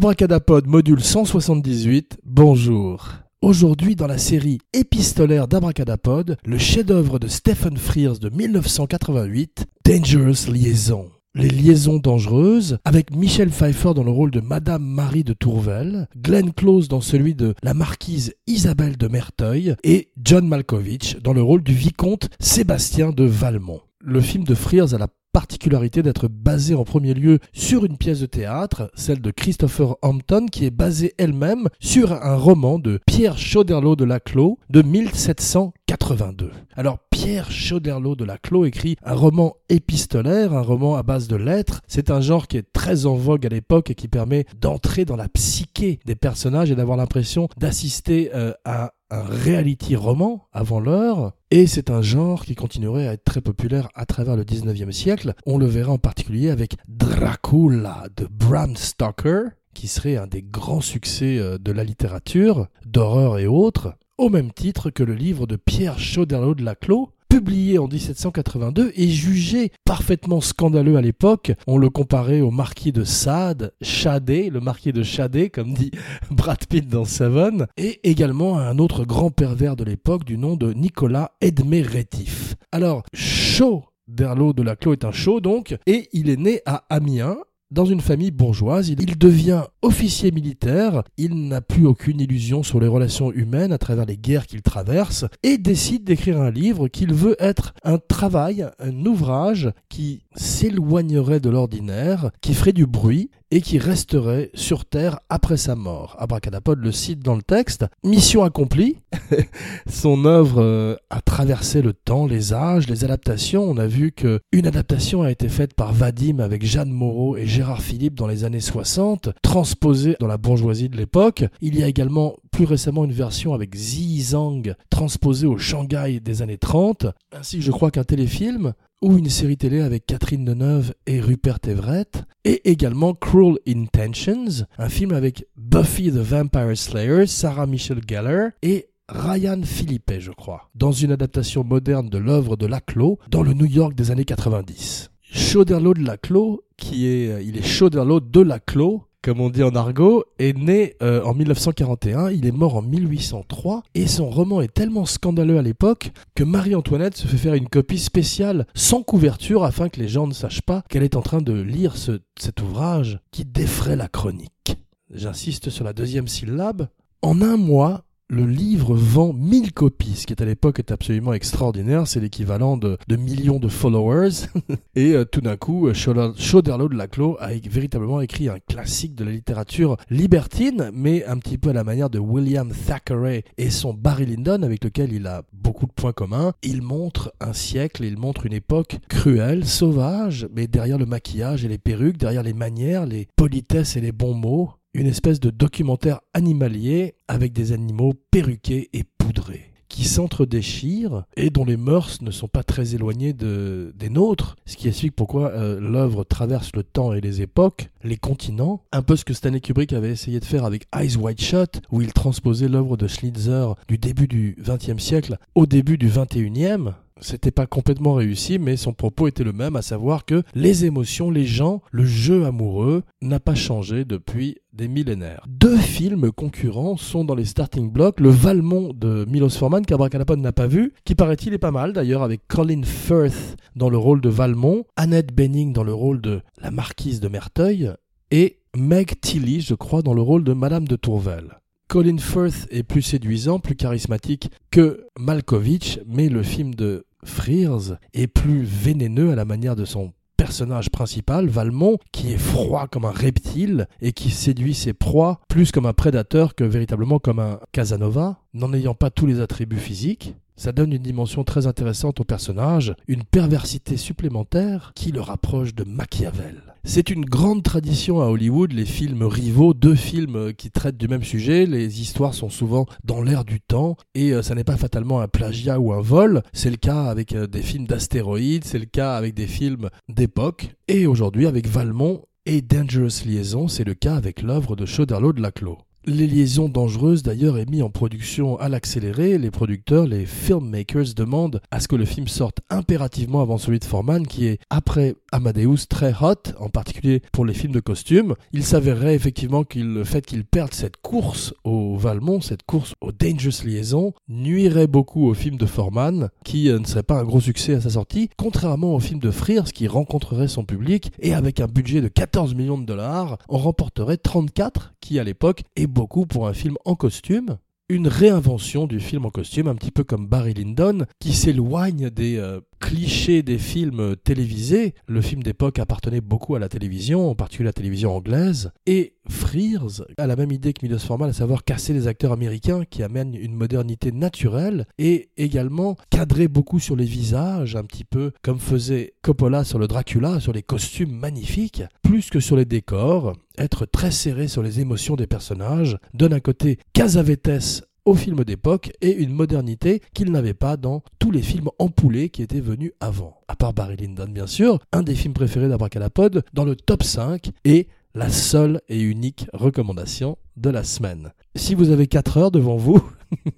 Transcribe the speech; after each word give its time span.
Abracadapod 0.00 0.66
module 0.66 1.02
178, 1.02 2.20
bonjour. 2.24 3.10
Aujourd'hui, 3.42 3.96
dans 3.96 4.06
la 4.06 4.16
série 4.16 4.56
épistolaire 4.72 5.46
d'Abracadapod, 5.46 6.38
le 6.42 6.56
chef-d'œuvre 6.56 7.18
de 7.18 7.28
Stephen 7.28 7.76
Frears 7.76 8.18
de 8.18 8.30
1988, 8.30 9.66
Dangerous 9.84 10.50
Liaison. 10.50 11.10
Les 11.34 11.50
liaisons 11.50 11.98
dangereuses, 11.98 12.78
avec 12.86 13.14
Michel 13.14 13.50
Pfeiffer 13.50 13.92
dans 13.94 14.02
le 14.02 14.10
rôle 14.10 14.30
de 14.30 14.40
Madame 14.40 14.82
Marie 14.82 15.22
de 15.22 15.34
Tourvel, 15.34 16.08
Glenn 16.16 16.54
Close 16.54 16.88
dans 16.88 17.02
celui 17.02 17.34
de 17.34 17.54
la 17.62 17.74
marquise 17.74 18.32
Isabelle 18.46 18.96
de 18.96 19.06
Merteuil 19.06 19.74
et 19.84 20.12
John 20.24 20.48
Malkovich 20.48 21.18
dans 21.22 21.34
le 21.34 21.42
rôle 21.42 21.62
du 21.62 21.74
vicomte 21.74 22.30
Sébastien 22.40 23.10
de 23.10 23.24
Valmont. 23.24 23.82
Le 24.02 24.22
film 24.22 24.44
de 24.44 24.54
Frears 24.54 24.94
a 24.94 24.98
la 24.98 25.08
particularité 25.32 26.02
d'être 26.02 26.28
basé 26.28 26.74
en 26.74 26.84
premier 26.84 27.14
lieu 27.14 27.38
sur 27.52 27.84
une 27.84 27.96
pièce 27.96 28.20
de 28.20 28.26
théâtre, 28.26 28.90
celle 28.94 29.20
de 29.20 29.30
Christopher 29.30 29.96
Hampton, 30.02 30.46
qui 30.50 30.64
est 30.64 30.70
basée 30.70 31.14
elle-même 31.18 31.68
sur 31.78 32.12
un 32.12 32.36
roman 32.36 32.78
de 32.78 33.00
Pierre 33.06 33.38
Chauderlot 33.38 33.96
de 33.96 34.04
Laclos 34.04 34.58
de 34.70 34.82
1782. 34.82 36.50
Alors 36.74 36.98
Pierre 37.10 37.50
Chauderlot 37.50 38.16
de 38.16 38.24
Laclos 38.24 38.64
écrit 38.64 38.96
un 39.04 39.14
roman 39.14 39.56
épistolaire, 39.68 40.54
un 40.54 40.62
roman 40.62 40.96
à 40.96 41.02
base 41.02 41.28
de 41.28 41.36
lettres. 41.36 41.82
C'est 41.86 42.10
un 42.10 42.20
genre 42.20 42.48
qui 42.48 42.56
est 42.56 42.72
très 42.72 43.06
en 43.06 43.14
vogue 43.14 43.46
à 43.46 43.50
l'époque 43.50 43.90
et 43.90 43.94
qui 43.94 44.08
permet 44.08 44.46
d'entrer 44.58 45.04
dans 45.04 45.16
la 45.16 45.28
psyché 45.28 46.00
des 46.06 46.14
personnages 46.14 46.70
et 46.70 46.74
d'avoir 46.74 46.96
l'impression 46.96 47.48
d'assister 47.58 48.30
euh, 48.34 48.52
à 48.64 48.92
un 49.10 49.22
reality 49.22 49.96
roman 49.96 50.46
avant 50.52 50.80
l'heure, 50.80 51.32
et 51.50 51.66
c'est 51.66 51.90
un 51.90 52.02
genre 52.02 52.44
qui 52.44 52.54
continuerait 52.54 53.08
à 53.08 53.12
être 53.14 53.24
très 53.24 53.40
populaire 53.40 53.88
à 53.94 54.06
travers 54.06 54.36
le 54.36 54.44
19e 54.44 54.92
siècle. 54.92 55.34
On 55.46 55.58
le 55.58 55.66
verra 55.66 55.92
en 55.92 55.98
particulier 55.98 56.50
avec 56.50 56.76
Dracula 56.88 58.04
de 58.16 58.26
Bram 58.30 58.76
Stoker, 58.76 59.50
qui 59.74 59.88
serait 59.88 60.16
un 60.16 60.26
des 60.26 60.42
grands 60.42 60.80
succès 60.80 61.38
euh, 61.38 61.58
de 61.58 61.72
la 61.72 61.84
littérature, 61.84 62.68
d'horreur 62.86 63.38
et 63.38 63.46
autres, 63.46 63.94
au 64.18 64.28
même 64.28 64.52
titre 64.52 64.90
que 64.90 65.02
le 65.02 65.14
livre 65.14 65.46
de 65.46 65.56
Pierre 65.56 65.98
Chauderlot 65.98 66.54
de 66.54 66.64
Laclos, 66.64 67.10
publié 67.30 67.78
en 67.78 67.86
1782 67.86 68.92
et 68.96 69.08
jugé 69.08 69.70
parfaitement 69.84 70.40
scandaleux 70.40 70.96
à 70.96 71.00
l'époque. 71.00 71.52
On 71.68 71.78
le 71.78 71.88
comparait 71.88 72.40
au 72.40 72.50
marquis 72.50 72.90
de 72.92 73.04
Sade, 73.04 73.72
Chadé, 73.80 74.50
le 74.50 74.60
marquis 74.60 74.92
de 74.92 75.04
Chadé, 75.04 75.48
comme 75.48 75.72
dit 75.72 75.92
Brad 76.30 76.66
Pitt 76.66 76.88
dans 76.88 77.04
Seven, 77.04 77.68
et 77.76 78.00
également 78.02 78.58
à 78.58 78.62
un 78.62 78.78
autre 78.78 79.04
grand 79.04 79.30
pervers 79.30 79.76
de 79.76 79.84
l'époque 79.84 80.24
du 80.24 80.36
nom 80.36 80.56
de 80.56 80.72
Nicolas 80.72 81.30
Edmé 81.40 81.82
Rétif. 81.82 82.56
Alors, 82.72 83.04
Chaud 83.14 83.84
Derlot 84.08 84.52
de 84.52 84.62
la 84.62 84.74
Clos 84.74 84.94
est 84.94 85.04
un 85.04 85.12
chaud 85.12 85.40
donc, 85.40 85.76
et 85.86 86.08
il 86.12 86.30
est 86.30 86.36
né 86.36 86.60
à 86.66 86.84
Amiens 86.90 87.36
dans 87.70 87.84
une 87.84 88.00
famille 88.00 88.30
bourgeoise, 88.30 88.88
il 88.88 89.18
devient 89.18 89.64
officier 89.82 90.32
militaire, 90.32 91.02
il 91.16 91.48
n'a 91.48 91.60
plus 91.60 91.86
aucune 91.86 92.20
illusion 92.20 92.62
sur 92.62 92.80
les 92.80 92.88
relations 92.88 93.32
humaines 93.32 93.72
à 93.72 93.78
travers 93.78 94.06
les 94.06 94.16
guerres 94.16 94.46
qu'il 94.46 94.62
traverse, 94.62 95.24
et 95.42 95.58
décide 95.58 96.04
d'écrire 96.04 96.40
un 96.40 96.50
livre 96.50 96.88
qu'il 96.88 97.14
veut 97.14 97.36
être 97.38 97.74
un 97.84 97.98
travail, 97.98 98.66
un 98.78 99.04
ouvrage 99.06 99.70
qui 99.88 100.22
s'éloignerait 100.34 101.40
de 101.40 101.50
l'ordinaire, 101.50 102.30
qui 102.40 102.54
ferait 102.54 102.72
du 102.72 102.86
bruit 102.86 103.30
et 103.50 103.60
qui 103.60 103.78
resterait 103.78 104.50
sur 104.54 104.84
Terre 104.84 105.20
après 105.28 105.56
sa 105.56 105.74
mort. 105.74 106.16
Abracadapod 106.18 106.78
le 106.78 106.92
cite 106.92 107.20
dans 107.20 107.34
le 107.34 107.42
texte. 107.42 107.84
Mission 108.04 108.44
accomplie. 108.44 108.98
Son 109.88 110.24
œuvre 110.24 110.62
euh, 110.62 110.96
a 111.10 111.20
traversé 111.20 111.82
le 111.82 111.92
temps, 111.92 112.26
les 112.26 112.52
âges, 112.52 112.88
les 112.88 113.04
adaptations. 113.04 113.64
On 113.64 113.76
a 113.76 113.86
vu 113.86 114.12
que 114.12 114.40
une 114.52 114.66
adaptation 114.66 115.22
a 115.22 115.30
été 115.30 115.48
faite 115.48 115.74
par 115.74 115.92
Vadim 115.92 116.38
avec 116.38 116.64
Jeanne 116.64 116.90
Moreau 116.90 117.36
et 117.36 117.46
Gérard 117.46 117.82
Philippe 117.82 118.14
dans 118.14 118.26
les 118.26 118.44
années 118.44 118.60
60, 118.60 119.30
transposée 119.42 120.16
dans 120.20 120.26
la 120.26 120.38
bourgeoisie 120.38 120.88
de 120.88 120.96
l'époque. 120.96 121.44
Il 121.60 121.78
y 121.78 121.82
a 121.82 121.88
également 121.88 122.36
plus 122.60 122.66
récemment 122.66 123.06
une 123.06 123.12
version 123.12 123.54
avec 123.54 123.74
Zi 123.74 124.20
Zhang 124.20 124.74
transposée 124.90 125.46
au 125.46 125.56
Shanghai 125.56 126.20
des 126.20 126.42
années 126.42 126.58
30, 126.58 127.06
ainsi 127.32 127.56
que 127.56 127.62
je 127.62 127.70
crois 127.70 127.90
qu'un 127.90 128.04
téléfilm 128.04 128.74
ou 129.00 129.16
une 129.16 129.30
série 129.30 129.56
télé 129.56 129.80
avec 129.80 130.04
Catherine 130.04 130.44
Deneuve 130.44 130.92
et 131.06 131.22
Rupert 131.22 131.60
Everett, 131.66 132.22
et 132.44 132.70
également 132.70 133.14
Cruel 133.14 133.56
Intentions, 133.66 134.66
un 134.76 134.90
film 134.90 135.14
avec 135.14 135.46
Buffy 135.56 136.10
the 136.10 136.16
Vampire 136.16 136.76
Slayer, 136.76 137.26
Sarah 137.26 137.64
Michelle 137.64 138.02
Gellar 138.06 138.50
et 138.60 138.88
Ryan 139.08 139.62
Philippe, 139.64 140.12
je 140.18 140.30
crois, 140.30 140.68
dans 140.74 140.92
une 140.92 141.12
adaptation 141.12 141.64
moderne 141.64 142.10
de 142.10 142.18
l'œuvre 142.18 142.58
de 142.58 142.66
Laclos 142.66 143.18
dans 143.30 143.42
le 143.42 143.54
New 143.54 143.64
York 143.64 143.94
des 143.94 144.10
années 144.10 144.26
90. 144.26 145.10
Chauderlot 145.22 145.94
de 145.94 146.04
Laclos, 146.04 146.62
qui 146.76 147.06
est, 147.06 147.30
euh, 147.30 147.42
il 147.42 147.56
est 147.56 147.62
Chauderlot 147.62 148.20
de 148.20 148.40
Laclos, 148.40 149.04
comme 149.22 149.40
on 149.40 149.50
dit 149.50 149.62
en 149.62 149.74
argot, 149.74 150.24
est 150.38 150.56
né 150.56 150.94
euh, 151.02 151.22
en 151.24 151.34
1941, 151.34 152.30
il 152.30 152.46
est 152.46 152.52
mort 152.52 152.76
en 152.76 152.82
1803, 152.82 153.82
et 153.94 154.06
son 154.06 154.30
roman 154.30 154.60
est 154.60 154.72
tellement 154.72 155.04
scandaleux 155.04 155.58
à 155.58 155.62
l'époque 155.62 156.10
que 156.34 156.44
Marie-Antoinette 156.44 157.16
se 157.16 157.26
fait 157.26 157.36
faire 157.36 157.54
une 157.54 157.68
copie 157.68 157.98
spéciale 157.98 158.66
sans 158.74 159.02
couverture 159.02 159.64
afin 159.64 159.88
que 159.88 160.00
les 160.00 160.08
gens 160.08 160.26
ne 160.26 160.32
sachent 160.32 160.62
pas 160.62 160.82
qu'elle 160.88 161.02
est 161.02 161.16
en 161.16 161.22
train 161.22 161.42
de 161.42 161.52
lire 161.52 161.96
cet 161.96 162.62
ouvrage 162.62 163.20
qui 163.30 163.44
défraie 163.44 163.96
la 163.96 164.08
chronique. 164.08 164.76
J'insiste 165.12 165.70
sur 165.70 165.84
la 165.84 165.92
deuxième 165.92 166.28
syllabe. 166.28 166.88
En 167.22 167.42
un 167.42 167.56
mois, 167.56 168.04
le 168.30 168.46
livre 168.46 168.94
vend 168.94 169.32
1000 169.32 169.72
copies, 169.72 170.14
ce 170.14 170.26
qui 170.26 170.40
à 170.40 170.46
l'époque 170.46 170.78
est 170.78 170.92
absolument 170.92 171.32
extraordinaire, 171.32 172.06
c'est 172.06 172.20
l'équivalent 172.20 172.76
de, 172.76 172.96
millions 173.08 173.58
de 173.58 173.68
followers. 173.68 174.46
et 174.94 175.12
euh, 175.14 175.24
tout 175.24 175.40
d'un 175.40 175.56
coup, 175.56 175.88
euh, 175.88 175.94
Chauderlot 175.94 176.88
de 176.88 176.94
Laclos 176.94 177.36
a 177.40 177.48
véritablement 177.48 178.20
écrit 178.20 178.48
un 178.48 178.60
classique 178.60 179.16
de 179.16 179.24
la 179.24 179.32
littérature 179.32 179.96
libertine, 180.10 180.92
mais 180.94 181.24
un 181.24 181.38
petit 181.38 181.58
peu 181.58 181.70
à 181.70 181.72
la 181.72 181.82
manière 181.82 182.08
de 182.08 182.20
William 182.20 182.70
Thackeray 182.70 183.42
et 183.58 183.70
son 183.70 183.94
Barry 183.94 184.26
Lyndon, 184.26 184.62
avec 184.62 184.84
lequel 184.84 185.12
il 185.12 185.26
a 185.26 185.42
beaucoup 185.52 185.86
de 185.86 185.92
points 185.92 186.12
communs. 186.12 186.52
Il 186.62 186.82
montre 186.82 187.34
un 187.40 187.52
siècle, 187.52 188.04
il 188.04 188.16
montre 188.16 188.46
une 188.46 188.52
époque 188.52 188.98
cruelle, 189.08 189.66
sauvage, 189.66 190.46
mais 190.54 190.68
derrière 190.68 190.98
le 190.98 191.06
maquillage 191.06 191.64
et 191.64 191.68
les 191.68 191.78
perruques, 191.78 192.16
derrière 192.16 192.44
les 192.44 192.54
manières, 192.54 193.06
les 193.06 193.26
politesses 193.34 193.96
et 193.96 194.00
les 194.00 194.12
bons 194.12 194.34
mots, 194.34 194.70
une 194.94 195.06
espèce 195.06 195.40
de 195.40 195.50
documentaire 195.50 196.20
animalier 196.34 197.14
avec 197.28 197.52
des 197.52 197.72
animaux 197.72 198.14
perruqués 198.30 198.90
et 198.92 199.04
poudrés 199.04 199.70
qui 199.90 200.04
s'entre-déchirent 200.04 201.24
et 201.36 201.50
dont 201.50 201.64
les 201.64 201.76
mœurs 201.76 202.22
ne 202.22 202.30
sont 202.30 202.48
pas 202.48 202.62
très 202.62 202.94
éloignées 202.94 203.32
de, 203.34 203.92
des 203.96 204.08
nôtres, 204.08 204.56
ce 204.64 204.76
qui 204.76 204.88
explique 204.88 205.14
pourquoi 205.14 205.50
euh, 205.50 205.78
l'œuvre 205.80 206.24
traverse 206.24 206.70
le 206.74 206.84
temps 206.84 207.12
et 207.12 207.20
les 207.20 207.42
époques, 207.42 207.90
les 208.04 208.16
continents, 208.16 208.84
un 208.92 209.02
peu 209.02 209.16
ce 209.16 209.24
que 209.24 209.34
Stanley 209.34 209.60
Kubrick 209.60 209.92
avait 209.92 210.12
essayé 210.12 210.40
de 210.40 210.44
faire 210.44 210.64
avec 210.64 210.86
Eyes 210.94 211.16
Wide 211.16 211.40
Shut, 211.40 211.82
où 211.90 212.00
il 212.00 212.12
transposait 212.12 212.68
l'œuvre 212.68 212.96
de 212.96 213.08
Schlitzer 213.08 213.74
du 213.88 213.98
début 213.98 214.28
du 214.28 214.56
XXe 214.60 215.02
siècle 215.02 215.36
au 215.54 215.66
début 215.66 215.98
du 215.98 216.08
XXIe, 216.08 216.92
c'était 217.20 217.50
pas 217.50 217.66
complètement 217.66 218.14
réussi, 218.14 218.58
mais 218.58 218.76
son 218.76 218.92
propos 218.92 219.28
était 219.28 219.44
le 219.44 219.52
même, 219.52 219.76
à 219.76 219.82
savoir 219.82 220.24
que 220.24 220.42
les 220.54 220.84
émotions, 220.84 221.30
les 221.30 221.46
gens, 221.46 221.82
le 221.90 222.04
jeu 222.04 222.44
amoureux 222.44 223.02
n'a 223.22 223.40
pas 223.40 223.54
changé 223.54 224.04
depuis 224.04 224.56
des 224.72 224.88
millénaires. 224.88 225.44
Deux 225.48 225.76
films 225.76 226.32
concurrents 226.32 226.96
sont 226.96 227.24
dans 227.24 227.34
les 227.34 227.44
starting 227.44 227.90
blocks. 227.90 228.20
Le 228.20 228.30
Valmont 228.30 228.92
de 228.94 229.26
Milos 229.28 229.50
Forman, 229.50 229.84
qu'Abracadapod 229.84 230.38
n'a 230.38 230.52
pas 230.52 230.66
vu, 230.66 230.92
qui 231.04 231.14
paraît-il 231.14 231.52
est 231.52 231.58
pas 231.58 231.70
mal 231.70 231.92
d'ailleurs, 231.92 232.22
avec 232.22 232.46
Colin 232.48 232.82
Firth 232.82 233.56
dans 233.76 233.90
le 233.90 233.98
rôle 233.98 234.20
de 234.20 234.28
Valmont, 234.28 234.84
Annette 234.96 235.34
Benning 235.34 235.72
dans 235.72 235.84
le 235.84 235.94
rôle 235.94 236.20
de 236.20 236.40
la 236.60 236.70
marquise 236.70 237.20
de 237.20 237.28
Merteuil, 237.28 237.92
et 238.30 238.58
Meg 238.76 239.20
Tilly, 239.20 239.60
je 239.60 239.74
crois, 239.74 240.02
dans 240.02 240.14
le 240.14 240.22
rôle 240.22 240.44
de 240.44 240.52
Madame 240.52 240.86
de 240.86 240.96
Tourvel. 240.96 241.58
Colin 241.90 242.18
Firth 242.18 242.68
est 242.70 242.84
plus 242.84 243.02
séduisant, 243.02 243.58
plus 243.58 243.74
charismatique 243.74 244.48
que 244.70 245.08
Malkovich, 245.18 245.98
mais 246.06 246.28
le 246.28 246.44
film 246.44 246.72
de 246.72 247.04
Frears 247.24 247.98
est 248.14 248.28
plus 248.28 248.62
vénéneux 248.62 249.32
à 249.32 249.34
la 249.34 249.44
manière 249.44 249.74
de 249.74 249.84
son 249.84 250.12
personnage 250.36 250.90
principal, 250.90 251.48
Valmont, 251.48 251.98
qui 252.12 252.30
est 252.32 252.38
froid 252.38 252.86
comme 252.86 253.06
un 253.06 253.10
reptile 253.10 253.88
et 254.00 254.12
qui 254.12 254.30
séduit 254.30 254.72
ses 254.72 254.92
proies 254.92 255.40
plus 255.48 255.72
comme 255.72 255.84
un 255.84 255.92
prédateur 255.92 256.54
que 256.54 256.62
véritablement 256.62 257.18
comme 257.18 257.40
un 257.40 257.58
Casanova, 257.72 258.38
n'en 258.54 258.72
ayant 258.72 258.94
pas 258.94 259.10
tous 259.10 259.26
les 259.26 259.40
attributs 259.40 259.76
physiques. 259.76 260.36
Ça 260.60 260.72
donne 260.72 260.92
une 260.92 261.00
dimension 261.00 261.42
très 261.42 261.66
intéressante 261.66 262.20
au 262.20 262.24
personnage, 262.24 262.94
une 263.08 263.24
perversité 263.24 263.96
supplémentaire 263.96 264.92
qui 264.94 265.10
le 265.10 265.22
rapproche 265.22 265.74
de 265.74 265.84
Machiavel. 265.84 266.74
C'est 266.84 267.08
une 267.08 267.24
grande 267.24 267.62
tradition 267.62 268.20
à 268.20 268.26
Hollywood, 268.26 268.70
les 268.72 268.84
films 268.84 269.22
rivaux, 269.22 269.72
deux 269.72 269.94
films 269.94 270.52
qui 270.52 270.70
traitent 270.70 270.98
du 270.98 271.08
même 271.08 271.24
sujet, 271.24 271.64
les 271.64 272.02
histoires 272.02 272.34
sont 272.34 272.50
souvent 272.50 272.84
dans 273.04 273.22
l'air 273.22 273.46
du 273.46 273.58
temps, 273.58 273.96
et 274.14 274.34
euh, 274.34 274.42
ça 274.42 274.54
n'est 274.54 274.62
pas 274.62 274.76
fatalement 274.76 275.22
un 275.22 275.28
plagiat 275.28 275.80
ou 275.80 275.94
un 275.94 276.02
vol, 276.02 276.42
c'est 276.52 276.70
le 276.70 276.76
cas 276.76 277.04
avec 277.04 277.34
euh, 277.34 277.46
des 277.46 277.62
films 277.62 277.86
d'astéroïdes, 277.86 278.64
c'est 278.64 278.78
le 278.78 278.84
cas 278.84 279.14
avec 279.14 279.32
des 279.32 279.46
films 279.46 279.88
d'époque, 280.10 280.74
et 280.88 281.06
aujourd'hui 281.06 281.46
avec 281.46 281.68
Valmont 281.68 282.26
et 282.44 282.60
Dangerous 282.60 283.24
Liaison, 283.24 283.66
c'est 283.66 283.84
le 283.84 283.94
cas 283.94 284.14
avec 284.14 284.42
l'œuvre 284.42 284.76
de 284.76 284.84
Chauderlot 284.84 285.32
de 285.32 285.40
Laclos. 285.40 285.78
Les 286.06 286.26
liaisons 286.26 286.70
dangereuses 286.70 287.22
d'ailleurs 287.22 287.58
est 287.58 287.68
mis 287.68 287.82
en 287.82 287.90
production 287.90 288.58
à 288.58 288.70
l'accéléré. 288.70 289.36
Les 289.36 289.50
producteurs, 289.50 290.06
les 290.06 290.24
filmmakers 290.24 291.12
demandent 291.14 291.60
à 291.70 291.78
ce 291.78 291.88
que 291.88 291.96
le 291.96 292.06
film 292.06 292.26
sorte 292.26 292.60
impérativement 292.70 293.42
avant 293.42 293.58
celui 293.58 293.80
de 293.80 293.84
Foreman 293.84 294.26
qui 294.26 294.46
est 294.46 294.60
après 294.70 295.14
Amadeus 295.30 295.86
très 295.90 296.14
hot, 296.18 296.54
en 296.58 296.70
particulier 296.70 297.20
pour 297.32 297.44
les 297.44 297.52
films 297.52 297.74
de 297.74 297.80
costumes. 297.80 298.34
Il 298.52 298.64
s'avérerait 298.64 299.14
effectivement 299.14 299.62
que 299.62 299.78
le 299.78 300.04
fait 300.04 300.24
qu'il 300.24 300.46
perde 300.46 300.72
cette 300.72 300.96
course 300.96 301.52
au 301.64 301.98
Valmont, 301.98 302.40
cette 302.40 302.62
course 302.62 302.94
aux 303.02 303.12
Dangerous 303.12 303.62
Liaisons, 303.66 304.14
nuirait 304.26 304.86
beaucoup 304.86 305.28
au 305.28 305.34
film 305.34 305.58
de 305.58 305.66
Foreman 305.66 306.30
qui 306.46 306.70
euh, 306.70 306.78
ne 306.78 306.86
serait 306.86 307.02
pas 307.02 307.20
un 307.20 307.24
gros 307.24 307.42
succès 307.42 307.74
à 307.74 307.80
sa 307.82 307.90
sortie, 307.90 308.30
contrairement 308.38 308.94
au 308.94 309.00
film 309.00 309.20
de 309.20 309.30
Frears 309.30 309.70
qui 309.70 309.86
rencontrerait 309.86 310.48
son 310.48 310.64
public 310.64 311.12
et 311.18 311.34
avec 311.34 311.60
un 311.60 311.66
budget 311.66 312.00
de 312.00 312.08
14 312.08 312.54
millions 312.54 312.78
de 312.78 312.86
dollars, 312.86 313.36
on 313.50 313.58
remporterait 313.58 314.16
34 314.16 314.94
à 315.18 315.24
l'époque 315.24 315.62
est 315.76 315.86
beaucoup 315.86 316.26
pour 316.26 316.46
un 316.46 316.52
film 316.52 316.76
en 316.84 316.94
costume 316.94 317.58
une 317.90 318.06
réinvention 318.06 318.86
du 318.86 319.00
film 319.00 319.26
en 319.26 319.30
costume, 319.30 319.66
un 319.66 319.74
petit 319.74 319.90
peu 319.90 320.04
comme 320.04 320.28
Barry 320.28 320.54
Lyndon, 320.54 321.06
qui 321.18 321.32
s'éloigne 321.32 322.08
des 322.08 322.36
euh, 322.36 322.60
clichés 322.80 323.42
des 323.42 323.58
films 323.58 324.16
télévisés. 324.16 324.94
Le 325.06 325.20
film 325.20 325.42
d'époque 325.42 325.78
appartenait 325.78 326.20
beaucoup 326.20 326.56
à 326.56 326.58
la 326.58 326.68
télévision, 326.68 327.30
en 327.30 327.34
particulier 327.34 327.66
la 327.66 327.72
télévision 327.72 328.16
anglaise. 328.16 328.72
Et 328.86 329.14
Frears 329.28 330.02
a 330.18 330.26
la 330.26 330.34
même 330.34 330.50
idée 330.50 330.72
que 330.72 330.84
Milos 330.84 330.98
Forman, 330.98 331.30
à 331.30 331.32
savoir 331.32 331.62
casser 331.62 331.92
les 331.92 332.08
acteurs 332.08 332.32
américains 332.32 332.84
qui 332.84 333.02
amènent 333.02 333.34
une 333.34 333.54
modernité 333.54 334.10
naturelle 334.10 334.86
et 334.98 335.30
également 335.36 335.96
cadrer 336.10 336.48
beaucoup 336.48 336.80
sur 336.80 336.96
les 336.96 337.04
visages, 337.04 337.76
un 337.76 337.84
petit 337.84 338.04
peu 338.04 338.32
comme 338.42 338.58
faisait 338.58 339.14
Coppola 339.22 339.62
sur 339.62 339.78
le 339.78 339.86
Dracula, 339.86 340.40
sur 340.40 340.52
les 340.52 340.62
costumes 340.62 341.12
magnifiques, 341.12 341.82
plus 342.02 342.30
que 342.30 342.40
sur 342.40 342.56
les 342.56 342.64
décors 342.64 343.34
être 343.58 343.84
très 343.84 344.10
serré 344.10 344.48
sur 344.48 344.62
les 344.62 344.80
émotions 344.80 345.16
des 345.16 345.26
personnages, 345.26 345.98
donne 346.14 346.32
un 346.32 346.40
côté 346.40 346.78
casavetes 346.92 347.84
au 348.04 348.14
film 348.14 348.44
d'époque 348.44 348.92
et 349.00 349.14
une 349.14 349.32
modernité 349.32 350.00
qu'il 350.14 350.30
n'avait 350.30 350.54
pas 350.54 350.76
dans 350.76 351.02
tous 351.18 351.30
les 351.30 351.42
films 351.42 351.68
empoulés 351.78 352.28
qui 352.28 352.42
étaient 352.42 352.60
venus 352.60 352.92
avant. 353.00 353.40
À 353.48 353.56
part 353.56 353.72
Barry 353.72 353.96
Lyndon, 353.96 354.28
bien 354.28 354.46
sûr, 354.46 354.78
un 354.92 355.02
des 355.02 355.14
films 355.14 355.34
préférés 355.34 355.68
d'Abracadapod, 355.68 356.42
dans 356.52 356.64
le 356.64 356.76
top 356.76 357.02
5 357.02 357.50
et 357.64 357.88
la 358.14 358.28
seule 358.28 358.80
et 358.88 359.00
unique 359.00 359.46
recommandation 359.52 360.36
de 360.56 360.70
la 360.70 360.84
semaine. 360.84 361.32
Si 361.54 361.74
vous 361.74 361.90
avez 361.90 362.06
4 362.06 362.38
heures 362.38 362.50
devant 362.50 362.76
vous, 362.76 363.00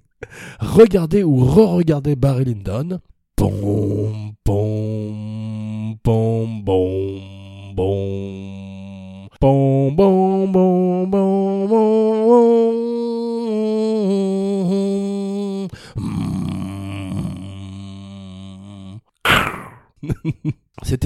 regardez 0.61 1.23
ou 1.23 1.45
re-regardez 1.45 2.17
Barry 2.17 2.45
Lyndon. 2.45 3.01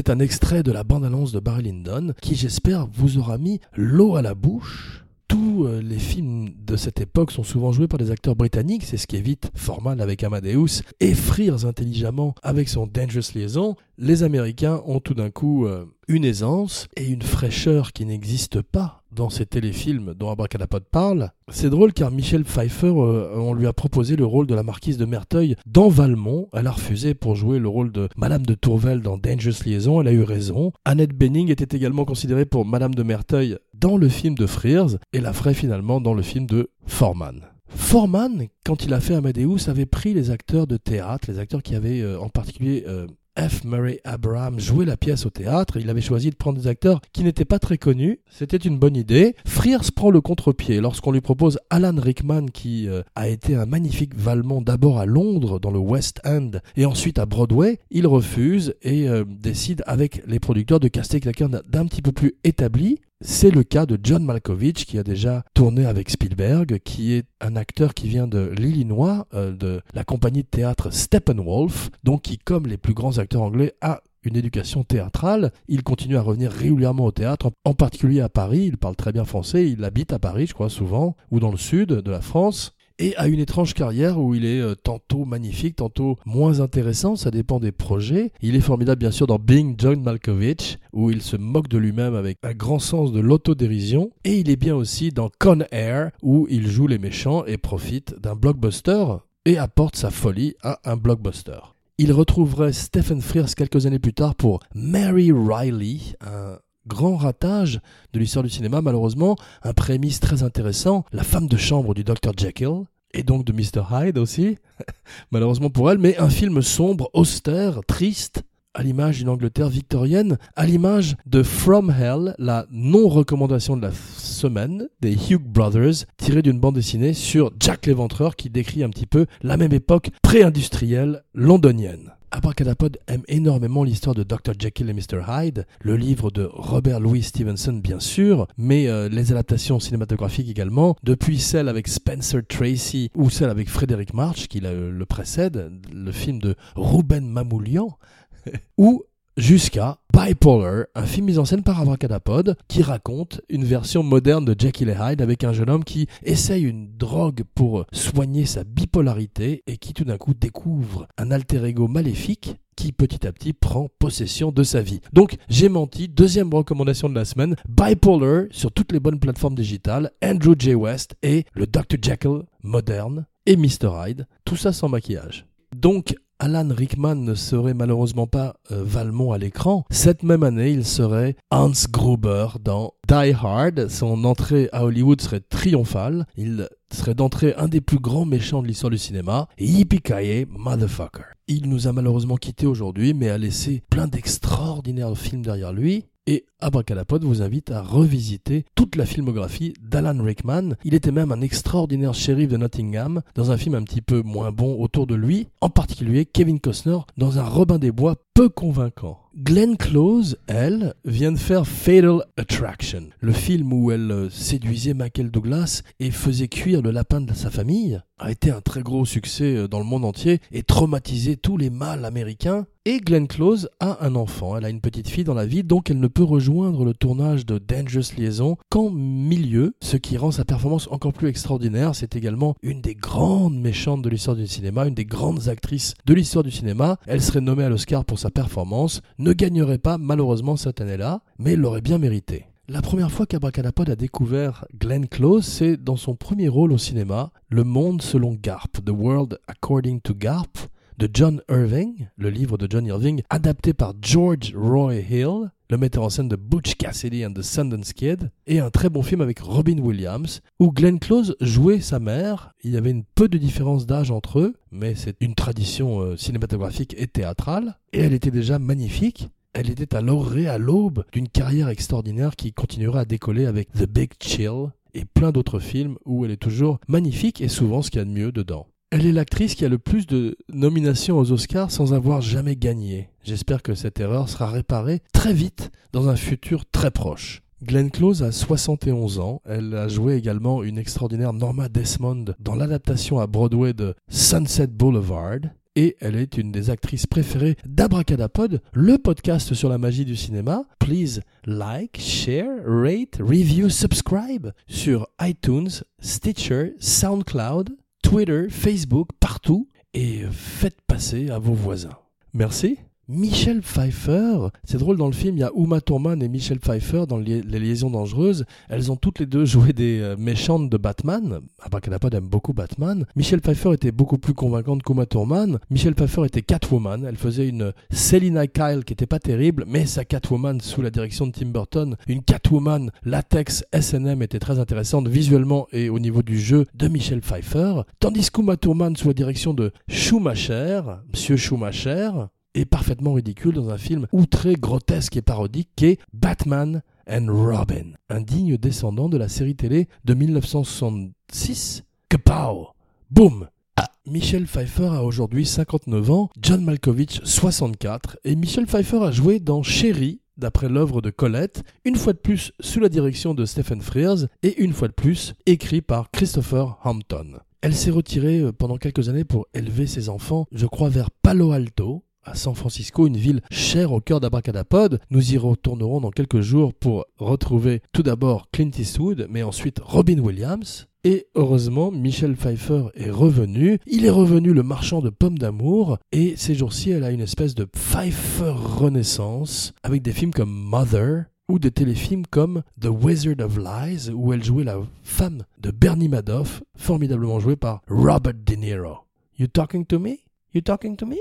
C'était 0.06 0.18
un 0.18 0.24
extrait 0.24 0.62
de 0.62 0.70
la 0.70 0.84
bande-annonce 0.84 1.32
de 1.32 1.40
Barry 1.40 1.64
Lyndon 1.64 2.14
qui, 2.22 2.36
j'espère, 2.36 2.86
vous 2.86 3.18
aura 3.18 3.38
mis 3.38 3.60
l'eau 3.74 4.14
à 4.14 4.22
la 4.22 4.36
bouche 4.36 5.04
tous 5.26 5.66
euh, 5.66 5.82
les 5.82 5.98
films 5.98 6.50
de 6.64 6.76
cette 6.76 7.00
époque 7.00 7.32
sont 7.32 7.42
souvent 7.42 7.72
joués 7.72 7.88
par 7.88 7.98
des 7.98 8.12
acteurs 8.12 8.36
britanniques, 8.36 8.84
c'est 8.84 8.96
ce 8.96 9.08
qui 9.08 9.16
évite 9.16 9.50
Forman 9.56 10.00
avec 10.00 10.22
Amadeus 10.22 10.82
et 11.00 11.14
Frears 11.14 11.64
intelligemment 11.64 12.36
avec 12.44 12.68
son 12.68 12.86
Dangerous 12.86 13.32
Liaison. 13.34 13.74
Les 13.98 14.22
Américains 14.22 14.80
ont 14.86 15.00
tout 15.00 15.14
d'un 15.14 15.30
coup 15.30 15.66
euh, 15.66 15.84
une 16.08 16.24
aisance 16.24 16.86
et 16.96 17.06
une 17.06 17.22
fraîcheur 17.22 17.92
qui 17.92 18.04
n'existe 18.06 18.62
pas 18.62 19.02
dans 19.10 19.30
ces 19.30 19.46
téléfilms 19.46 20.14
dont 20.14 20.30
Abracadapod 20.30 20.84
parle. 20.84 21.30
C'est 21.48 21.70
drôle 21.70 21.92
car 21.92 22.10
Michelle 22.10 22.44
Pfeiffer, 22.44 22.86
euh, 22.86 23.34
on 23.34 23.54
lui 23.54 23.66
a 23.66 23.72
proposé 23.72 24.14
le 24.14 24.26
rôle 24.26 24.46
de 24.46 24.54
la 24.54 24.62
marquise 24.62 24.98
de 24.98 25.04
Merteuil 25.04 25.56
dans 25.66 25.88
Valmont. 25.88 26.48
Elle 26.52 26.66
a 26.66 26.72
refusé 26.72 27.14
pour 27.14 27.34
jouer 27.34 27.58
le 27.58 27.68
rôle 27.68 27.90
de 27.90 28.08
Madame 28.16 28.44
de 28.44 28.54
Tourvel 28.54 29.00
dans 29.00 29.16
Dangerous 29.16 29.64
Liaison. 29.64 30.00
Elle 30.00 30.08
a 30.08 30.12
eu 30.12 30.22
raison. 30.22 30.72
Annette 30.84 31.14
Bening 31.14 31.50
était 31.50 31.76
également 31.76 32.04
considérée 32.04 32.44
pour 32.44 32.66
Madame 32.66 32.94
de 32.94 33.02
Merteuil 33.02 33.56
dans 33.74 33.96
le 33.96 34.08
film 34.08 34.34
de 34.34 34.46
Frears 34.46 34.98
et 35.12 35.20
la 35.20 35.32
ferait 35.32 35.54
finalement 35.54 36.00
dans 36.00 36.14
le 36.14 36.22
film 36.22 36.46
de 36.46 36.70
Foreman. 36.86 37.40
Foreman, 37.68 38.46
quand 38.64 38.84
il 38.84 38.94
a 38.94 39.00
fait 39.00 39.14
Amadeus, 39.14 39.68
avait 39.68 39.86
pris 39.86 40.14
les 40.14 40.30
acteurs 40.30 40.66
de 40.66 40.76
théâtre, 40.76 41.30
les 41.30 41.38
acteurs 41.38 41.62
qui 41.62 41.74
avaient 41.74 42.00
euh, 42.00 42.18
en 42.20 42.28
particulier 42.28 42.84
euh, 42.86 43.06
F. 43.38 43.64
Murray 43.64 44.00
Abraham 44.04 44.58
jouait 44.58 44.84
la 44.84 44.96
pièce 44.96 45.26
au 45.26 45.30
théâtre. 45.30 45.76
Il 45.76 45.90
avait 45.90 46.00
choisi 46.00 46.30
de 46.30 46.36
prendre 46.36 46.58
des 46.58 46.66
acteurs 46.66 47.00
qui 47.12 47.22
n'étaient 47.22 47.44
pas 47.44 47.58
très 47.58 47.78
connus. 47.78 48.20
C'était 48.28 48.56
une 48.56 48.78
bonne 48.78 48.96
idée. 48.96 49.34
Frears 49.46 49.92
prend 49.94 50.10
le 50.10 50.20
contre-pied 50.20 50.80
lorsqu'on 50.80 51.12
lui 51.12 51.20
propose 51.20 51.58
Alan 51.70 51.94
Rickman, 51.96 52.46
qui 52.46 52.88
euh, 52.88 53.02
a 53.14 53.28
été 53.28 53.54
un 53.54 53.66
magnifique 53.66 54.14
Valmont 54.14 54.62
d'abord 54.62 54.98
à 54.98 55.06
Londres, 55.06 55.58
dans 55.58 55.70
le 55.70 55.78
West 55.78 56.20
End, 56.24 56.52
et 56.76 56.86
ensuite 56.86 57.18
à 57.18 57.26
Broadway. 57.26 57.78
Il 57.90 58.06
refuse 58.06 58.74
et 58.82 59.08
euh, 59.08 59.24
décide 59.28 59.82
avec 59.86 60.22
les 60.26 60.40
producteurs 60.40 60.80
de 60.80 60.88
caster 60.88 61.20
quelqu'un 61.20 61.48
d'un 61.48 61.86
petit 61.86 62.02
peu 62.02 62.12
plus 62.12 62.34
établi. 62.44 62.98
C'est 63.22 63.50
le 63.50 63.64
cas 63.64 63.86
de 63.86 63.98
John 64.02 64.22
Malkovich 64.22 64.84
qui 64.84 64.98
a 64.98 65.02
déjà 65.02 65.42
tourné 65.54 65.86
avec 65.86 66.10
Spielberg, 66.10 66.80
qui 66.84 67.14
est 67.14 67.24
un 67.40 67.56
acteur 67.56 67.94
qui 67.94 68.08
vient 68.08 68.26
de 68.26 68.52
l'Illinois, 68.58 69.26
euh, 69.32 69.52
de 69.52 69.80
la 69.94 70.04
compagnie 70.04 70.42
de 70.42 70.48
théâtre 70.48 70.90
Steppenwolf, 70.92 71.88
donc 72.04 72.22
qui, 72.22 72.36
comme 72.36 72.66
les 72.66 72.76
plus 72.76 72.92
grands 72.92 73.16
acteurs 73.16 73.40
anglais, 73.40 73.72
a 73.80 74.02
une 74.22 74.36
éducation 74.36 74.84
théâtrale. 74.84 75.50
Il 75.66 75.82
continue 75.82 76.18
à 76.18 76.22
revenir 76.22 76.50
régulièrement 76.50 77.06
au 77.06 77.10
théâtre, 77.10 77.52
en 77.64 77.72
particulier 77.72 78.20
à 78.20 78.28
Paris. 78.28 78.66
Il 78.66 78.76
parle 78.76 78.96
très 78.96 79.12
bien 79.12 79.24
français, 79.24 79.70
il 79.70 79.82
habite 79.84 80.12
à 80.12 80.18
Paris, 80.18 80.46
je 80.46 80.52
crois, 80.52 80.68
souvent, 80.68 81.16
ou 81.30 81.40
dans 81.40 81.50
le 81.50 81.56
sud 81.56 81.88
de 81.88 82.10
la 82.10 82.20
France 82.20 82.72
et 82.98 83.16
a 83.16 83.28
une 83.28 83.40
étrange 83.40 83.74
carrière 83.74 84.18
où 84.18 84.34
il 84.34 84.44
est 84.44 84.60
euh, 84.60 84.74
tantôt 84.74 85.24
magnifique, 85.24 85.76
tantôt 85.76 86.16
moins 86.24 86.60
intéressant, 86.60 87.16
ça 87.16 87.30
dépend 87.30 87.60
des 87.60 87.72
projets. 87.72 88.32
Il 88.40 88.56
est 88.56 88.60
formidable 88.60 88.98
bien 88.98 89.10
sûr 89.10 89.26
dans 89.26 89.38
Being 89.38 89.74
John 89.78 90.02
Malkovich, 90.02 90.78
où 90.92 91.10
il 91.10 91.22
se 91.22 91.36
moque 91.36 91.68
de 91.68 91.78
lui-même 91.78 92.14
avec 92.14 92.38
un 92.42 92.54
grand 92.54 92.78
sens 92.78 93.12
de 93.12 93.20
l'autodérision, 93.20 94.10
et 94.24 94.38
il 94.38 94.50
est 94.50 94.56
bien 94.56 94.74
aussi 94.74 95.10
dans 95.10 95.30
Con 95.38 95.64
Air, 95.70 96.10
où 96.22 96.46
il 96.50 96.66
joue 96.68 96.86
les 96.86 96.98
méchants 96.98 97.44
et 97.46 97.56
profite 97.56 98.14
d'un 98.20 98.34
blockbuster 98.34 99.04
et 99.44 99.58
apporte 99.58 99.96
sa 99.96 100.10
folie 100.10 100.54
à 100.62 100.80
un 100.84 100.96
blockbuster. 100.96 101.58
Il 101.98 102.12
retrouverait 102.12 102.74
Stephen 102.74 103.22
Frears 103.22 103.54
quelques 103.54 103.86
années 103.86 103.98
plus 103.98 104.12
tard 104.12 104.34
pour 104.34 104.60
Mary 104.74 105.32
Riley, 105.32 105.98
un 106.20 106.58
grand 106.86 107.16
ratage 107.16 107.80
de 108.12 108.18
l'histoire 108.18 108.42
du 108.42 108.50
cinéma, 108.50 108.80
malheureusement, 108.80 109.36
un 109.62 109.72
prémisse 109.72 110.20
très 110.20 110.42
intéressant, 110.42 111.04
la 111.12 111.22
femme 111.22 111.48
de 111.48 111.56
chambre 111.56 111.94
du 111.94 112.04
Dr. 112.04 112.32
Jekyll, 112.36 112.84
et 113.12 113.22
donc 113.22 113.44
de 113.44 113.52
Mr. 113.52 113.82
Hyde 113.90 114.18
aussi, 114.18 114.58
malheureusement 115.30 115.70
pour 115.70 115.90
elle, 115.90 115.98
mais 115.98 116.16
un 116.18 116.28
film 116.28 116.62
sombre, 116.62 117.10
austère, 117.14 117.80
triste, 117.86 118.42
à 118.76 118.82
l'image 118.82 119.18
d'une 119.18 119.30
Angleterre 119.30 119.70
victorienne, 119.70 120.36
à 120.54 120.66
l'image 120.66 121.16
de 121.24 121.42
From 121.42 121.90
Hell, 121.90 122.34
la 122.38 122.66
non-recommandation 122.70 123.74
de 123.74 123.82
la 123.82 123.90
semaine 123.90 124.88
des 125.00 125.14
Hugh 125.14 125.42
Brothers, 125.42 126.04
tirée 126.18 126.42
d'une 126.42 126.60
bande 126.60 126.74
dessinée 126.74 127.14
sur 127.14 127.52
Jack 127.58 127.86
l'Éventreur 127.86 128.36
qui 128.36 128.50
décrit 128.50 128.82
un 128.82 128.90
petit 128.90 129.06
peu 129.06 129.24
la 129.42 129.56
même 129.56 129.72
époque 129.72 130.10
pré-industrielle 130.22 131.24
londonienne. 131.32 132.12
Abracadapod 132.36 132.98
aime 133.06 133.22
énormément 133.28 133.82
l'histoire 133.82 134.14
de 134.14 134.22
Dr. 134.22 134.52
Jekyll 134.58 134.90
et 134.90 134.92
Mr. 134.92 135.22
Hyde, 135.26 135.66
le 135.80 135.96
livre 135.96 136.30
de 136.30 136.46
Robert 136.52 137.00
Louis 137.00 137.22
Stevenson 137.22 137.72
bien 137.72 137.98
sûr, 137.98 138.46
mais 138.58 138.88
euh, 138.88 139.08
les 139.08 139.32
adaptations 139.32 139.80
cinématographiques 139.80 140.50
également, 140.50 140.96
depuis 141.02 141.38
celle 141.40 141.66
avec 141.66 141.88
Spencer 141.88 142.42
Tracy 142.46 143.10
ou 143.14 143.30
celle 143.30 143.48
avec 143.48 143.70
Frédéric 143.70 144.12
March 144.12 144.48
qui 144.48 144.60
le 144.60 145.04
précède, 145.06 145.72
le 145.90 146.12
film 146.12 146.38
de 146.38 146.56
Ruben 146.74 147.26
Mamoulian, 147.26 147.96
ou 148.76 149.02
jusqu'à 149.36 149.98
Bipolar, 150.12 150.86
un 150.94 151.04
film 151.04 151.26
mis 151.26 151.38
en 151.38 151.44
scène 151.44 151.62
par 151.62 151.80
Abracadapod 151.80 152.56
qui 152.68 152.82
raconte 152.82 153.40
une 153.48 153.64
version 153.64 154.02
moderne 154.02 154.44
de 154.44 154.54
Jekyll 154.58 154.88
et 154.88 154.96
Hyde 154.98 155.20
avec 155.20 155.44
un 155.44 155.52
jeune 155.52 155.68
homme 155.68 155.84
qui 155.84 156.06
essaye 156.22 156.64
une 156.64 156.96
drogue 156.96 157.42
pour 157.54 157.84
soigner 157.92 158.46
sa 158.46 158.64
bipolarité 158.64 159.62
et 159.66 159.76
qui 159.76 159.92
tout 159.92 160.04
d'un 160.04 160.16
coup 160.16 160.32
découvre 160.32 161.06
un 161.18 161.30
alter 161.30 161.64
ego 161.64 161.86
maléfique 161.86 162.56
qui 162.76 162.92
petit 162.92 163.26
à 163.26 163.32
petit 163.32 163.52
prend 163.52 163.88
possession 163.98 164.52
de 164.52 164.62
sa 164.62 164.82
vie. 164.82 165.00
Donc 165.12 165.36
j'ai 165.48 165.68
menti, 165.68 166.08
deuxième 166.08 166.52
recommandation 166.52 167.08
de 167.08 167.14
la 167.14 167.24
semaine, 167.24 167.56
Bipolar 167.68 168.44
sur 168.50 168.72
toutes 168.72 168.92
les 168.92 169.00
bonnes 169.00 169.20
plateformes 169.20 169.54
digitales, 169.54 170.12
Andrew 170.22 170.54
J. 170.58 170.74
West 170.74 171.16
et 171.22 171.44
le 171.54 171.66
Dr. 171.66 171.96
Jekyll 172.00 172.42
moderne 172.62 173.26
et 173.46 173.56
Mr. 173.56 173.90
Hyde, 174.06 174.26
tout 174.44 174.56
ça 174.56 174.72
sans 174.72 174.88
maquillage. 174.88 175.46
Donc 175.74 176.14
Alan 176.38 176.68
Rickman 176.70 177.14
ne 177.14 177.34
serait 177.34 177.72
malheureusement 177.72 178.26
pas 178.26 178.56
euh, 178.70 178.82
Valmont 178.84 179.32
à 179.32 179.38
l'écran. 179.38 179.84
Cette 179.90 180.22
même 180.22 180.42
année, 180.42 180.70
il 180.70 180.84
serait 180.84 181.36
Hans 181.50 181.72
Gruber 181.90 182.48
dans 182.62 182.92
Die 183.08 183.32
Hard. 183.32 183.88
Son 183.88 184.24
entrée 184.24 184.68
à 184.72 184.84
Hollywood 184.84 185.20
serait 185.20 185.40
triomphale. 185.40 186.26
Il 186.36 186.68
serait 186.92 187.14
d'entrée 187.14 187.54
un 187.56 187.68
des 187.68 187.80
plus 187.80 187.98
grands 187.98 188.26
méchants 188.26 188.62
de 188.62 188.68
l'histoire 188.68 188.90
du 188.90 188.98
cinéma. 188.98 189.48
Yippee 189.58 190.46
motherfucker. 190.50 191.24
Il 191.48 191.70
nous 191.70 191.88
a 191.88 191.92
malheureusement 191.92 192.36
quittés 192.36 192.66
aujourd'hui, 192.66 193.14
mais 193.14 193.30
a 193.30 193.38
laissé 193.38 193.82
plein 193.88 194.06
d'extraordinaires 194.06 195.16
films 195.16 195.42
derrière 195.42 195.72
lui. 195.72 196.04
Et 196.28 196.44
Abracadapod 196.60 197.22
vous 197.22 197.40
invite 197.40 197.70
à 197.70 197.82
revisiter 197.82 198.64
toute 198.74 198.96
la 198.96 199.06
filmographie 199.06 199.74
d'Alan 199.80 200.24
Rickman. 200.24 200.70
Il 200.82 200.94
était 200.94 201.12
même 201.12 201.30
un 201.30 201.40
extraordinaire 201.40 202.14
shérif 202.14 202.48
de 202.48 202.56
Nottingham 202.56 203.22
dans 203.36 203.52
un 203.52 203.56
film 203.56 203.76
un 203.76 203.84
petit 203.84 204.02
peu 204.02 204.22
moins 204.22 204.50
bon 204.50 204.82
autour 204.82 205.06
de 205.06 205.14
lui, 205.14 205.46
en 205.60 205.70
particulier 205.70 206.24
Kevin 206.26 206.58
Costner 206.58 206.98
dans 207.16 207.38
un 207.38 207.44
Robin 207.44 207.78
des 207.78 207.92
Bois 207.92 208.16
peu 208.36 208.50
convaincant. 208.50 209.18
Glenn 209.38 209.76
Close, 209.76 210.38
elle, 210.46 210.94
vient 211.04 211.32
de 211.32 211.38
faire 211.38 211.66
Fatal 211.66 212.22
Attraction, 212.38 213.10
le 213.20 213.32
film 213.32 213.70
où 213.70 213.90
elle 213.90 214.10
euh, 214.10 214.30
séduisait 214.30 214.94
Michael 214.94 215.30
Douglas 215.30 215.82
et 216.00 216.10
faisait 216.10 216.48
cuire 216.48 216.80
le 216.80 216.90
lapin 216.90 217.20
de 217.20 217.34
sa 217.34 217.50
famille, 217.50 218.00
a 218.18 218.30
été 218.30 218.50
un 218.50 218.62
très 218.62 218.82
gros 218.82 219.04
succès 219.04 219.56
euh, 219.56 219.68
dans 219.68 219.78
le 219.78 219.84
monde 219.84 220.06
entier 220.06 220.40
et 220.52 220.62
traumatisé 220.62 221.36
tous 221.36 221.58
les 221.58 221.68
mâles 221.68 222.06
américains. 222.06 222.66
Et 222.86 222.98
Glenn 222.98 223.26
Close 223.26 223.68
a 223.80 224.06
un 224.06 224.14
enfant, 224.14 224.56
elle 224.56 224.64
a 224.64 224.70
une 224.70 224.80
petite 224.80 225.08
fille 225.08 225.24
dans 225.24 225.34
la 225.34 225.44
vie, 225.44 225.64
donc 225.64 225.90
elle 225.90 225.98
ne 225.98 226.06
peut 226.06 226.22
rejoindre 226.22 226.84
le 226.84 226.94
tournage 226.94 227.44
de 227.44 227.58
Dangerous 227.58 228.14
Liaison 228.16 228.56
qu'en 228.70 228.90
milieu, 228.90 229.74
ce 229.82 229.96
qui 229.96 230.16
rend 230.16 230.30
sa 230.30 230.44
performance 230.44 230.88
encore 230.92 231.12
plus 231.12 231.28
extraordinaire. 231.28 231.96
C'est 231.96 232.14
également 232.16 232.54
une 232.62 232.80
des 232.80 232.94
grandes 232.94 233.58
méchantes 233.58 234.02
de 234.02 234.08
l'histoire 234.08 234.36
du 234.36 234.46
cinéma, 234.46 234.86
une 234.86 234.94
des 234.94 235.04
grandes 235.04 235.48
actrices 235.48 235.94
de 236.06 236.14
l'histoire 236.14 236.44
du 236.44 236.52
cinéma. 236.52 236.96
Elle 237.06 237.20
serait 237.20 237.40
nommée 237.40 237.64
à 237.64 237.68
l'Oscar 237.68 238.04
pour 238.04 238.20
sa 238.20 238.25
performance, 238.30 239.00
ne 239.18 239.32
gagnerait 239.32 239.78
pas 239.78 239.98
malheureusement 239.98 240.56
cette 240.56 240.80
année-là, 240.80 241.22
mais 241.38 241.56
l'aurait 241.56 241.80
bien 241.80 241.98
mérité. 241.98 242.46
La 242.68 242.82
première 242.82 243.12
fois 243.12 243.26
qu'Abracadapod 243.26 243.88
a 243.88 243.94
découvert 243.94 244.64
Glenn 244.76 245.06
Close, 245.06 245.44
c'est 245.44 245.76
dans 245.76 245.96
son 245.96 246.16
premier 246.16 246.48
rôle 246.48 246.72
au 246.72 246.78
cinéma, 246.78 247.30
Le 247.48 247.62
Monde 247.62 248.02
selon 248.02 248.34
Garp, 248.34 248.84
The 248.84 248.90
World 248.90 249.38
According 249.46 250.00
to 250.00 250.14
Garp, 250.14 250.68
de 250.98 251.08
John 251.12 251.42
Irving, 251.48 252.08
le 252.16 252.30
livre 252.30 252.58
de 252.58 252.66
John 252.68 252.86
Irving, 252.86 253.22
adapté 253.30 253.72
par 253.72 253.92
George 254.00 254.54
Roy 254.56 254.96
Hill, 254.96 255.50
le 255.70 255.78
metteur 255.78 256.04
en 256.04 256.10
scène 256.10 256.28
de 256.28 256.36
Butch 256.36 256.74
Cassidy 256.74 257.24
and 257.24 257.32
the 257.32 257.42
Sundance 257.42 257.92
Kid, 257.92 258.30
et 258.46 258.60
un 258.60 258.70
très 258.70 258.88
bon 258.88 259.02
film 259.02 259.20
avec 259.20 259.40
Robin 259.40 259.78
Williams, 259.78 260.40
où 260.60 260.72
Glenn 260.72 260.98
Close 260.98 261.36
jouait 261.40 261.80
sa 261.80 261.98
mère. 261.98 262.52
Il 262.62 262.72
y 262.72 262.76
avait 262.76 262.90
une 262.90 263.04
peu 263.14 263.28
de 263.28 263.38
différence 263.38 263.86
d'âge 263.86 264.10
entre 264.10 264.40
eux, 264.40 264.54
mais 264.70 264.94
c'est 264.94 265.16
une 265.20 265.34
tradition 265.34 266.00
euh, 266.00 266.16
cinématographique 266.16 266.94
et 266.98 267.06
théâtrale, 267.06 267.78
et 267.92 268.00
elle 268.00 268.14
était 268.14 268.30
déjà 268.30 268.58
magnifique. 268.58 269.28
Elle 269.52 269.70
était 269.70 269.94
à 269.94 270.02
l'orée, 270.02 270.48
à 270.48 270.58
l'aube 270.58 271.04
d'une 271.12 271.28
carrière 271.28 271.68
extraordinaire 271.68 272.36
qui 272.36 272.52
continuera 272.52 273.00
à 273.00 273.04
décoller 273.06 273.46
avec 273.46 273.72
The 273.72 273.86
Big 273.88 274.10
Chill 274.20 274.70
et 274.92 275.04
plein 275.04 275.32
d'autres 275.32 275.60
films 275.60 275.96
où 276.04 276.24
elle 276.24 276.30
est 276.30 276.36
toujours 276.36 276.78
magnifique 276.88 277.40
et 277.40 277.48
souvent 277.48 277.80
ce 277.80 277.90
qu'il 277.90 277.98
y 277.98 278.02
a 278.02 278.04
de 278.04 278.10
mieux 278.10 278.32
dedans. 278.32 278.66
Elle 278.98 279.04
est 279.04 279.12
l'actrice 279.12 279.54
qui 279.54 279.66
a 279.66 279.68
le 279.68 279.76
plus 279.76 280.06
de 280.06 280.38
nominations 280.50 281.18
aux 281.18 281.30
Oscars 281.30 281.70
sans 281.70 281.92
avoir 281.92 282.22
jamais 282.22 282.56
gagné. 282.56 283.10
J'espère 283.22 283.62
que 283.62 283.74
cette 283.74 284.00
erreur 284.00 284.30
sera 284.30 284.50
réparée 284.50 285.02
très 285.12 285.34
vite 285.34 285.70
dans 285.92 286.08
un 286.08 286.16
futur 286.16 286.64
très 286.64 286.90
proche. 286.90 287.42
Glenn 287.62 287.90
Close 287.90 288.22
a 288.22 288.32
71 288.32 289.18
ans. 289.18 289.42
Elle 289.44 289.74
a 289.74 289.88
joué 289.88 290.14
également 290.14 290.62
une 290.62 290.78
extraordinaire 290.78 291.34
Norma 291.34 291.68
Desmond 291.68 292.24
dans 292.40 292.54
l'adaptation 292.54 293.18
à 293.18 293.26
Broadway 293.26 293.74
de 293.74 293.94
Sunset 294.08 294.68
Boulevard. 294.68 295.40
Et 295.74 295.98
elle 296.00 296.16
est 296.16 296.38
une 296.38 296.50
des 296.50 296.70
actrices 296.70 297.06
préférées 297.06 297.56
d'Abracadapod, 297.66 298.62
le 298.72 298.96
podcast 298.96 299.52
sur 299.52 299.68
la 299.68 299.76
magie 299.76 300.06
du 300.06 300.16
cinéma. 300.16 300.62
Please 300.78 301.20
like, 301.44 302.00
share, 302.00 302.62
rate, 302.64 303.18
review, 303.20 303.68
subscribe 303.68 304.52
sur 304.68 305.06
iTunes, 305.20 305.82
Stitcher, 306.00 306.72
SoundCloud 306.78 307.76
Twitter, 308.06 308.46
Facebook, 308.48 309.08
partout, 309.18 309.68
et 309.92 310.22
faites 310.30 310.80
passer 310.86 311.28
à 311.28 311.40
vos 311.40 311.54
voisins. 311.54 311.98
Merci. 312.34 312.78
Michel 313.08 313.62
Pfeiffer, 313.62 314.48
c'est 314.64 314.78
drôle 314.78 314.96
dans 314.96 315.06
le 315.06 315.12
film, 315.12 315.36
il 315.36 315.40
y 315.40 315.44
a 315.44 315.52
Uma 315.54 315.80
Thurman 315.80 316.20
et 316.24 316.28
Michel 316.28 316.58
Pfeiffer 316.58 317.04
dans 317.06 317.18
Les 317.18 317.40
Liaisons 317.42 317.90
Dangereuses. 317.90 318.46
Elles 318.68 318.90
ont 318.90 318.96
toutes 318.96 319.20
les 319.20 319.26
deux 319.26 319.44
joué 319.44 319.72
des 319.72 320.00
euh, 320.00 320.16
méchantes 320.18 320.68
de 320.68 320.76
Batman. 320.76 321.38
pas 321.70 321.78
aime 322.12 322.28
beaucoup 322.28 322.52
Batman. 322.52 323.06
Michel 323.14 323.40
Pfeiffer 323.40 323.74
était 323.74 323.92
beaucoup 323.92 324.18
plus 324.18 324.34
convaincante 324.34 324.82
qu'Uma 324.82 325.06
Thurman. 325.06 325.60
Michel 325.70 325.94
Pfeiffer 325.94 326.24
était 326.24 326.42
Catwoman. 326.42 327.04
Elle 327.04 327.16
faisait 327.16 327.48
une 327.48 327.72
Selina 327.92 328.48
Kyle 328.48 328.82
qui 328.84 328.94
était 328.94 329.06
pas 329.06 329.20
terrible, 329.20 329.66
mais 329.68 329.86
sa 329.86 330.04
Catwoman 330.04 330.60
sous 330.60 330.82
la 330.82 330.90
direction 330.90 331.28
de 331.28 331.32
Tim 331.32 331.50
Burton, 331.50 331.96
une 332.08 332.24
Catwoman 332.24 332.90
latex 333.04 333.64
S&M 333.70 334.20
était 334.20 334.40
très 334.40 334.58
intéressante 334.58 335.06
visuellement 335.06 335.68
et 335.70 335.90
au 335.90 336.00
niveau 336.00 336.22
du 336.22 336.40
jeu 336.40 336.66
de 336.74 336.88
Michel 336.88 337.20
Pfeiffer. 337.20 337.82
Tandis 338.00 338.32
qu'Uma 338.32 338.56
Thurman 338.56 338.96
sous 338.96 339.06
la 339.06 339.14
direction 339.14 339.54
de 339.54 339.70
Schumacher, 339.86 340.80
Monsieur 341.12 341.36
Schumacher, 341.36 342.10
est 342.56 342.64
parfaitement 342.64 343.12
ridicule 343.12 343.54
dans 343.54 343.70
un 343.70 343.78
film 343.78 344.06
outré, 344.12 344.54
grotesque 344.54 345.16
et 345.16 345.22
parodique 345.22 345.68
qu'est 345.76 345.98
Batman 346.12 346.82
and 347.08 347.26
Robin, 347.28 347.92
un 348.08 348.20
digne 348.20 348.56
descendant 348.56 349.08
de 349.08 349.16
la 349.16 349.28
série 349.28 349.54
télé 349.54 349.88
de 350.04 350.14
1966. 350.14 351.84
Kapow 352.08 352.68
Boum 353.10 353.48
ah, 353.76 353.90
Michel 354.06 354.46
Pfeiffer 354.46 354.86
a 354.86 355.04
aujourd'hui 355.04 355.44
59 355.44 356.10
ans, 356.10 356.30
John 356.40 356.64
Malkovich 356.64 357.20
64, 357.24 358.18
et 358.24 358.34
Michel 358.34 358.66
Pfeiffer 358.66 359.02
a 359.02 359.10
joué 359.10 359.38
dans 359.38 359.62
Chérie, 359.62 360.20
d'après 360.38 360.70
l'œuvre 360.70 361.02
de 361.02 361.10
Colette, 361.10 361.62
une 361.84 361.96
fois 361.96 362.14
de 362.14 362.18
plus 362.18 362.52
sous 362.60 362.80
la 362.80 362.88
direction 362.88 363.34
de 363.34 363.44
Stephen 363.44 363.82
Frears 363.82 364.28
et 364.42 364.62
une 364.62 364.72
fois 364.72 364.88
de 364.88 364.94
plus 364.94 365.34
écrit 365.44 365.82
par 365.82 366.10
Christopher 366.10 366.78
Hampton. 366.84 367.38
Elle 367.60 367.74
s'est 367.74 367.90
retirée 367.90 368.40
euh, 368.40 368.52
pendant 368.52 368.76
quelques 368.76 369.08
années 369.08 369.24
pour 369.24 369.46
élever 369.52 369.86
ses 369.86 370.08
enfants, 370.08 370.46
je 370.52 370.66
crois 370.66 370.88
vers 370.88 371.10
Palo 371.10 371.52
Alto, 371.52 372.02
à 372.26 372.34
San 372.34 372.54
Francisco, 372.54 373.06
une 373.06 373.16
ville 373.16 373.40
chère 373.50 373.92
au 373.92 374.00
cœur 374.00 374.20
d'Abracadapod. 374.20 375.00
Nous 375.10 375.32
y 375.32 375.38
retournerons 375.38 376.00
dans 376.00 376.10
quelques 376.10 376.40
jours 376.40 376.74
pour 376.74 377.06
retrouver 377.18 377.80
tout 377.92 378.02
d'abord 378.02 378.50
Clint 378.52 378.70
Eastwood, 378.76 379.28
mais 379.30 379.42
ensuite 379.42 379.80
Robin 379.82 380.18
Williams. 380.18 380.88
Et 381.04 381.28
heureusement, 381.36 381.92
Michel 381.92 382.34
Pfeiffer 382.34 382.86
est 382.94 383.10
revenu. 383.10 383.78
Il 383.86 384.04
est 384.04 384.10
revenu 384.10 384.52
le 384.52 384.64
marchand 384.64 385.00
de 385.00 385.10
pommes 385.10 385.38
d'amour. 385.38 385.98
Et 386.10 386.34
ces 386.36 386.56
jours-ci, 386.56 386.90
elle 386.90 387.04
a 387.04 387.12
une 387.12 387.20
espèce 387.20 387.54
de 387.54 387.64
Pfeiffer 387.64 388.54
renaissance 388.56 389.72
avec 389.84 390.02
des 390.02 390.12
films 390.12 390.32
comme 390.32 390.50
Mother 390.50 391.26
ou 391.48 391.60
des 391.60 391.70
téléfilms 391.70 392.26
comme 392.28 392.62
The 392.80 392.88
Wizard 392.88 393.38
of 393.38 393.56
Lies 393.56 394.10
où 394.12 394.32
elle 394.32 394.42
jouait 394.42 394.64
la 394.64 394.80
femme 395.04 395.44
de 395.60 395.70
Bernie 395.70 396.08
Madoff, 396.08 396.64
formidablement 396.76 397.38
jouée 397.38 397.54
par 397.54 397.82
Robert 397.88 398.34
De 398.34 398.54
Niro. 398.56 399.04
You 399.38 399.46
talking 399.46 399.86
to 399.86 400.00
me? 400.00 400.18
You 400.54 400.60
talking 400.60 400.96
to 400.96 401.06
me? 401.06 401.18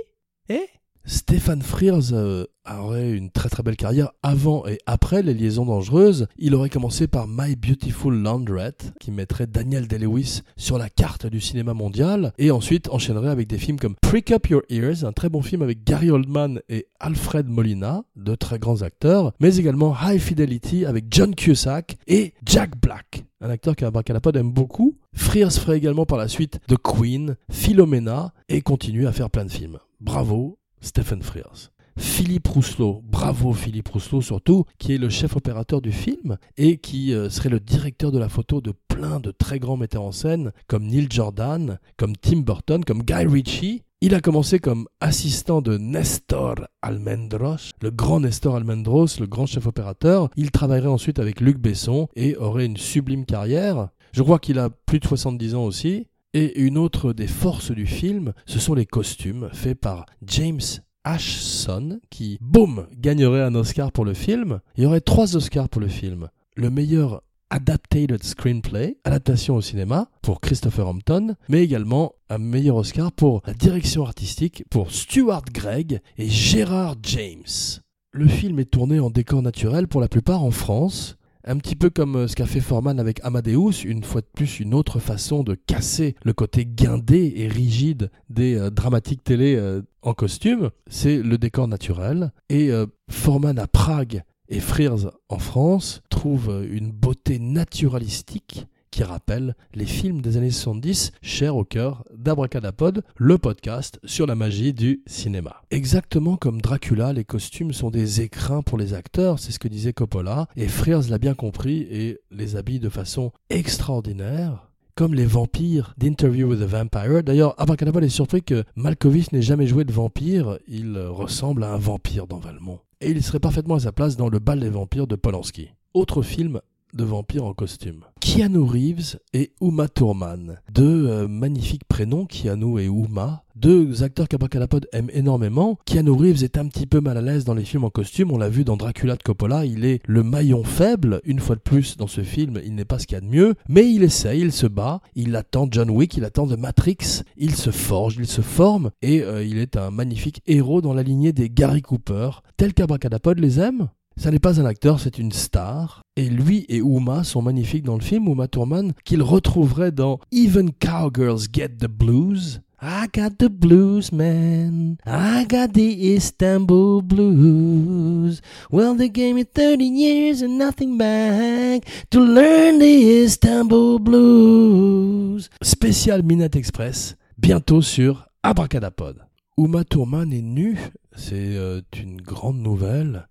Eh? 0.49 0.65
Stéphane 1.07 1.61
Frears 1.61 2.13
euh, 2.13 2.45
aurait 2.67 3.11
une 3.11 3.29
très 3.29 3.49
très 3.49 3.61
belle 3.61 3.75
carrière 3.75 4.11
avant 4.23 4.65
et 4.65 4.79
après 4.87 5.21
les 5.21 5.35
liaisons 5.35 5.65
dangereuses. 5.65 6.25
Il 6.39 6.55
aurait 6.55 6.69
commencé 6.69 7.05
par 7.07 7.27
My 7.27 7.55
Beautiful 7.55 8.15
Laundrette, 8.15 8.91
qui 8.99 9.11
mettrait 9.11 9.45
Daniel 9.45 9.87
Day-Lewis 9.87 10.41
sur 10.57 10.79
la 10.79 10.89
carte 10.89 11.27
du 11.27 11.41
cinéma 11.41 11.75
mondial, 11.75 12.33
et 12.39 12.49
ensuite 12.49 12.89
enchaînerait 12.89 13.29
avec 13.29 13.47
des 13.47 13.59
films 13.59 13.79
comme 13.79 13.95
Prick 14.01 14.31
Up 14.31 14.47
Your 14.47 14.63
Ears, 14.69 15.05
un 15.05 15.11
très 15.11 15.29
bon 15.29 15.43
film 15.43 15.61
avec 15.61 15.83
Gary 15.83 16.09
Oldman 16.09 16.59
et 16.69 16.87
Alfred 16.99 17.47
Molina, 17.47 18.03
deux 18.15 18.37
très 18.37 18.57
grands 18.57 18.81
acteurs, 18.81 19.31
mais 19.39 19.57
également 19.57 19.95
High 20.01 20.19
Fidelity 20.19 20.85
avec 20.85 21.05
John 21.11 21.35
Cusack 21.35 21.97
et 22.07 22.33
Jack 22.43 22.81
Black, 22.81 23.25
un 23.41 23.51
acteur 23.51 23.75
qu'Abracadapod 23.75 24.35
aime 24.37 24.51
beaucoup. 24.51 24.97
Frears 25.13 25.53
ferait 25.53 25.77
également 25.77 26.07
par 26.07 26.17
la 26.17 26.27
suite 26.27 26.59
The 26.67 26.77
Queen, 26.81 27.35
Philomena, 27.51 28.33
et 28.49 28.61
continue 28.61 29.05
à 29.05 29.11
faire 29.11 29.29
plein 29.29 29.45
de 29.45 29.51
films. 29.51 29.77
Bravo, 30.01 30.57
Stephen 30.85 31.21
Frears. 31.21 31.71
Philippe 31.97 32.47
Rousselot, 32.49 33.01
bravo 33.03 33.53
Philippe 33.53 33.87
Rousselot 33.87 34.21
surtout, 34.21 34.65
qui 34.77 34.93
est 34.93 34.97
le 34.97 35.09
chef 35.09 35.35
opérateur 35.35 35.81
du 35.81 35.91
film 35.91 36.37
et 36.57 36.77
qui 36.77 37.13
euh, 37.13 37.29
serait 37.29 37.49
le 37.49 37.59
directeur 37.59 38.11
de 38.11 38.19
la 38.19 38.29
photo 38.29 38.61
de 38.61 38.73
plein 38.87 39.19
de 39.19 39.31
très 39.31 39.59
grands 39.59 39.77
metteurs 39.77 40.03
en 40.03 40.11
scène 40.11 40.51
comme 40.67 40.85
Neil 40.85 41.07
Jordan, 41.09 41.79
comme 41.97 42.15
Tim 42.17 42.41
Burton, 42.41 42.83
comme 42.83 43.01
Guy 43.01 43.25
Ritchie. 43.25 43.83
Il 44.01 44.13
a 44.13 44.21
commencé 44.21 44.59
comme 44.59 44.87
assistant 44.99 45.61
de 45.61 45.77
Nestor 45.77 46.55
Almendros, 46.81 47.71
le 47.81 47.91
grand 47.91 48.19
Nestor 48.19 48.57
Almendros, 48.57 49.07
le 49.19 49.25
grand 49.25 49.45
chef 49.45 49.65
opérateur. 49.65 50.29
Il 50.35 50.51
travaillerait 50.51 50.87
ensuite 50.89 51.17
avec 51.17 51.39
Luc 51.39 51.57
Besson 51.57 52.09
et 52.15 52.35
aurait 52.35 52.65
une 52.65 52.77
sublime 52.77 53.25
carrière. 53.25 53.87
Je 54.11 54.21
crois 54.21 54.39
qu'il 54.39 54.59
a 54.59 54.69
plus 54.69 54.99
de 54.99 55.07
70 55.07 55.55
ans 55.55 55.63
aussi. 55.63 56.07
Et 56.37 56.59
une 56.59 56.77
autre 56.77 57.13
des 57.13 57.27
forces 57.27 57.71
du 57.71 57.87
film, 57.87 58.33
ce 58.45 58.59
sont 58.59 58.73
les 58.73 58.85
costumes 58.85 59.47
faits 59.53 59.79
par 59.79 60.05
James 60.27 60.59
Ashson, 61.05 62.01
qui, 62.09 62.37
boum, 62.41 62.87
gagnerait 62.91 63.41
un 63.41 63.55
Oscar 63.55 63.93
pour 63.93 64.03
le 64.03 64.13
film. 64.13 64.59
Il 64.75 64.83
y 64.83 64.85
aurait 64.85 64.99
trois 64.99 65.37
Oscars 65.37 65.69
pour 65.69 65.79
le 65.79 65.87
film. 65.87 66.27
Le 66.57 66.69
meilleur 66.69 67.23
Adapted 67.51 68.21
Screenplay, 68.21 68.97
adaptation 69.05 69.55
au 69.55 69.61
cinéma, 69.61 70.09
pour 70.21 70.41
Christopher 70.41 70.89
Hampton, 70.89 71.35
mais 71.47 71.63
également 71.63 72.15
un 72.29 72.39
meilleur 72.39 72.75
Oscar 72.75 73.13
pour 73.13 73.41
la 73.47 73.53
direction 73.53 74.03
artistique 74.03 74.65
pour 74.69 74.91
Stuart 74.91 75.45
Gregg 75.53 76.01
et 76.17 76.27
Gérard 76.27 76.95
James. 77.03 77.79
Le 78.11 78.27
film 78.27 78.59
est 78.59 78.71
tourné 78.71 78.99
en 78.99 79.09
décor 79.09 79.41
naturel 79.41 79.87
pour 79.87 80.01
la 80.01 80.09
plupart 80.09 80.43
en 80.43 80.51
France, 80.51 81.15
un 81.45 81.57
petit 81.57 81.75
peu 81.75 81.89
comme 81.89 82.15
euh, 82.15 82.27
ce 82.27 82.35
qu'a 82.35 82.45
fait 82.45 82.59
Forman 82.59 82.99
avec 82.99 83.19
Amadeus, 83.23 83.83
une 83.85 84.03
fois 84.03 84.21
de 84.21 84.27
plus 84.33 84.59
une 84.59 84.73
autre 84.73 84.99
façon 84.99 85.43
de 85.43 85.55
casser 85.55 86.15
le 86.23 86.33
côté 86.33 86.65
guindé 86.65 87.33
et 87.35 87.47
rigide 87.47 88.09
des 88.29 88.55
euh, 88.55 88.69
dramatiques 88.69 89.23
télé 89.23 89.55
euh, 89.55 89.81
en 90.01 90.13
costume, 90.13 90.71
c'est 90.87 91.21
le 91.21 91.37
décor 91.37 91.67
naturel. 91.67 92.31
Et 92.49 92.69
Forman 93.09 93.57
à 93.57 93.65
Prague 93.65 94.23
Et 94.49 94.59
Frears, 94.59 95.11
en 95.29 95.39
France, 95.39 96.03
trouve 96.09 96.63
une 96.69 96.91
beauté 96.91 97.39
naturalistique 97.39 98.67
qui 98.95 99.03
rappelle 99.03 99.57
les 99.73 99.85
films 99.85 100.21
des 100.21 100.37
années 100.37 100.51
70 100.51 101.11
chers 101.21 101.57
au 101.57 101.65
cœur 101.65 102.05
d'Abracadapod, 102.15 103.03
le 103.17 103.37
podcast 103.37 103.99
sur 104.05 104.25
la 104.25 104.35
magie 104.35 104.71
du 104.71 105.03
cinéma. 105.05 105.63
Exactement 105.69 106.37
comme 106.37 106.61
Dracula, 106.61 107.11
les 107.11 107.25
costumes 107.25 107.73
sont 107.73 107.91
des 107.91 108.21
écrins 108.21 108.61
pour 108.61 108.77
les 108.77 108.93
acteurs, 108.93 109.37
c'est 109.37 109.51
ce 109.51 109.59
que 109.59 109.67
disait 109.67 109.91
Coppola, 109.91 110.47
et 110.55 110.69
Frears 110.69 111.09
l'a 111.09 111.17
bien 111.17 111.33
compris 111.33 111.85
et 111.91 112.19
les 112.31 112.55
habille 112.55 112.79
de 112.79 112.87
façon 112.87 113.33
extraordinaire 113.49 114.71
comme 114.95 115.13
les 115.13 115.25
vampires 115.25 115.93
d'Interview 115.97 116.47
with 116.47 116.61
the 116.61 116.63
Vampire. 116.63 117.21
D'ailleurs, 117.21 117.53
Abracadabra 117.59 118.01
est 118.01 118.07
surpris 118.07 118.43
que 118.43 118.63
Malkovich 118.77 119.33
n'ait 119.33 119.41
jamais 119.41 119.67
joué 119.67 119.83
de 119.83 119.91
vampire. 119.91 120.57
Il 120.69 120.97
ressemble 120.97 121.65
à 121.65 121.73
un 121.73 121.77
vampire 121.77 122.27
dans 122.27 122.39
Valmont. 122.39 122.79
Et 123.01 123.11
il 123.11 123.21
serait 123.21 123.41
parfaitement 123.41 123.75
à 123.75 123.79
sa 123.81 123.91
place 123.91 124.15
dans 124.15 124.29
Le 124.29 124.39
bal 124.39 124.61
des 124.61 124.69
vampires 124.69 125.05
de 125.05 125.17
Polanski. 125.17 125.71
Autre 125.93 126.21
film 126.21 126.61
de 126.95 127.03
vampires 127.03 127.45
en 127.45 127.53
costume. 127.53 128.05
Keanu 128.19 128.59
Reeves 128.59 129.19
et 129.33 129.51
Uma 129.61 129.87
Thurman. 129.87 130.59
Deux 130.73 131.07
euh, 131.07 131.27
magnifiques 131.27 131.85
prénoms, 131.87 132.25
Keanu 132.25 132.79
et 132.79 132.85
Uma. 132.85 133.43
Deux 133.55 134.03
acteurs 134.03 134.27
qu'Abracadapod 134.27 134.87
aime 134.91 135.09
énormément. 135.13 135.77
Keanu 135.85 136.11
Reeves 136.11 136.43
est 136.43 136.57
un 136.57 136.67
petit 136.67 136.87
peu 136.87 136.99
mal 136.99 137.17
à 137.17 137.21
l'aise 137.21 137.45
dans 137.45 137.53
les 137.53 137.63
films 137.63 137.83
en 137.83 137.89
costume. 137.89 138.31
On 138.31 138.37
l'a 138.37 138.49
vu 138.49 138.63
dans 138.63 138.77
Dracula 138.77 139.15
de 139.15 139.23
Coppola. 139.23 139.65
Il 139.65 139.85
est 139.85 140.01
le 140.05 140.23
maillon 140.23 140.63
faible. 140.63 141.21
Une 141.23 141.39
fois 141.39 141.55
de 141.55 141.61
plus, 141.61 141.97
dans 141.97 142.07
ce 142.07 142.21
film, 142.21 142.59
il 142.65 142.75
n'est 142.75 142.83
pas 142.83 142.99
ce 142.99 143.07
qu'il 143.07 143.15
y 143.15 143.17
a 143.17 143.21
de 143.21 143.27
mieux. 143.27 143.55
Mais 143.69 143.89
il 143.89 144.03
essaye, 144.03 144.41
il 144.41 144.51
se 144.51 144.67
bat. 144.67 145.01
Il 145.15 145.35
attend 145.35 145.67
John 145.69 145.89
Wick, 145.89 146.17
il 146.17 146.25
attend 146.25 146.47
The 146.47 146.57
Matrix. 146.57 147.23
Il 147.37 147.55
se 147.55 147.71
forge, 147.71 148.15
il 148.17 148.27
se 148.27 148.41
forme. 148.41 148.91
Et 149.01 149.21
euh, 149.21 149.43
il 149.43 149.57
est 149.59 149.77
un 149.77 149.91
magnifique 149.91 150.41
héros 150.47 150.81
dans 150.81 150.93
la 150.93 151.03
lignée 151.03 151.31
des 151.31 151.49
Gary 151.49 151.81
Cooper. 151.81 152.29
Tel 152.57 152.73
qu'Abracadapod 152.73 153.39
les 153.39 153.59
aime. 153.59 153.89
Ça 154.17 154.31
n'est 154.31 154.39
pas 154.39 154.61
un 154.61 154.65
acteur, 154.65 154.99
c'est 154.99 155.17
une 155.19 155.33
star. 155.33 156.01
Et 156.15 156.29
lui 156.29 156.65
et 156.69 156.77
Uma 156.77 157.25
sont 157.25 157.41
magnifiques 157.41 157.83
dans 157.83 157.95
le 157.95 158.01
film, 158.01 158.27
Uma 158.27 158.47
Thurman, 158.47 158.93
qu'il 159.03 159.21
retrouverait 159.21 159.91
dans 159.91 160.19
Even 160.31 160.71
Cowgirls 160.71 161.47
Get 161.51 161.77
the 161.79 161.87
Blues. 161.87 162.61
I 162.81 163.07
got 163.13 163.37
the 163.39 163.49
blues, 163.49 164.11
man. 164.11 164.97
I 165.05 165.45
got 165.45 165.73
the 165.73 166.13
Istanbul 166.15 167.01
blues. 167.01 168.41
Well, 168.71 168.95
they 168.95 169.09
gave 169.09 169.33
me 169.33 169.43
30 169.43 169.83
years 169.83 170.41
and 170.43 170.57
nothing 170.57 170.97
back 170.97 171.83
to 172.11 172.19
learn 172.19 172.79
the 172.79 173.23
Istanbul 173.23 173.99
blues. 173.99 175.49
Spécial 175.61 176.21
Minute 176.23 176.55
Express, 176.55 177.15
bientôt 177.37 177.81
sur 177.81 178.27
Abracadapod. 178.43 179.17
Uma 179.57 179.83
Thurman 179.83 180.31
est 180.31 180.41
nue, 180.41 180.77
c'est 181.15 181.55
euh, 181.55 181.81
une 181.97 182.21
grande 182.21 182.59
nouvelle. 182.59 183.27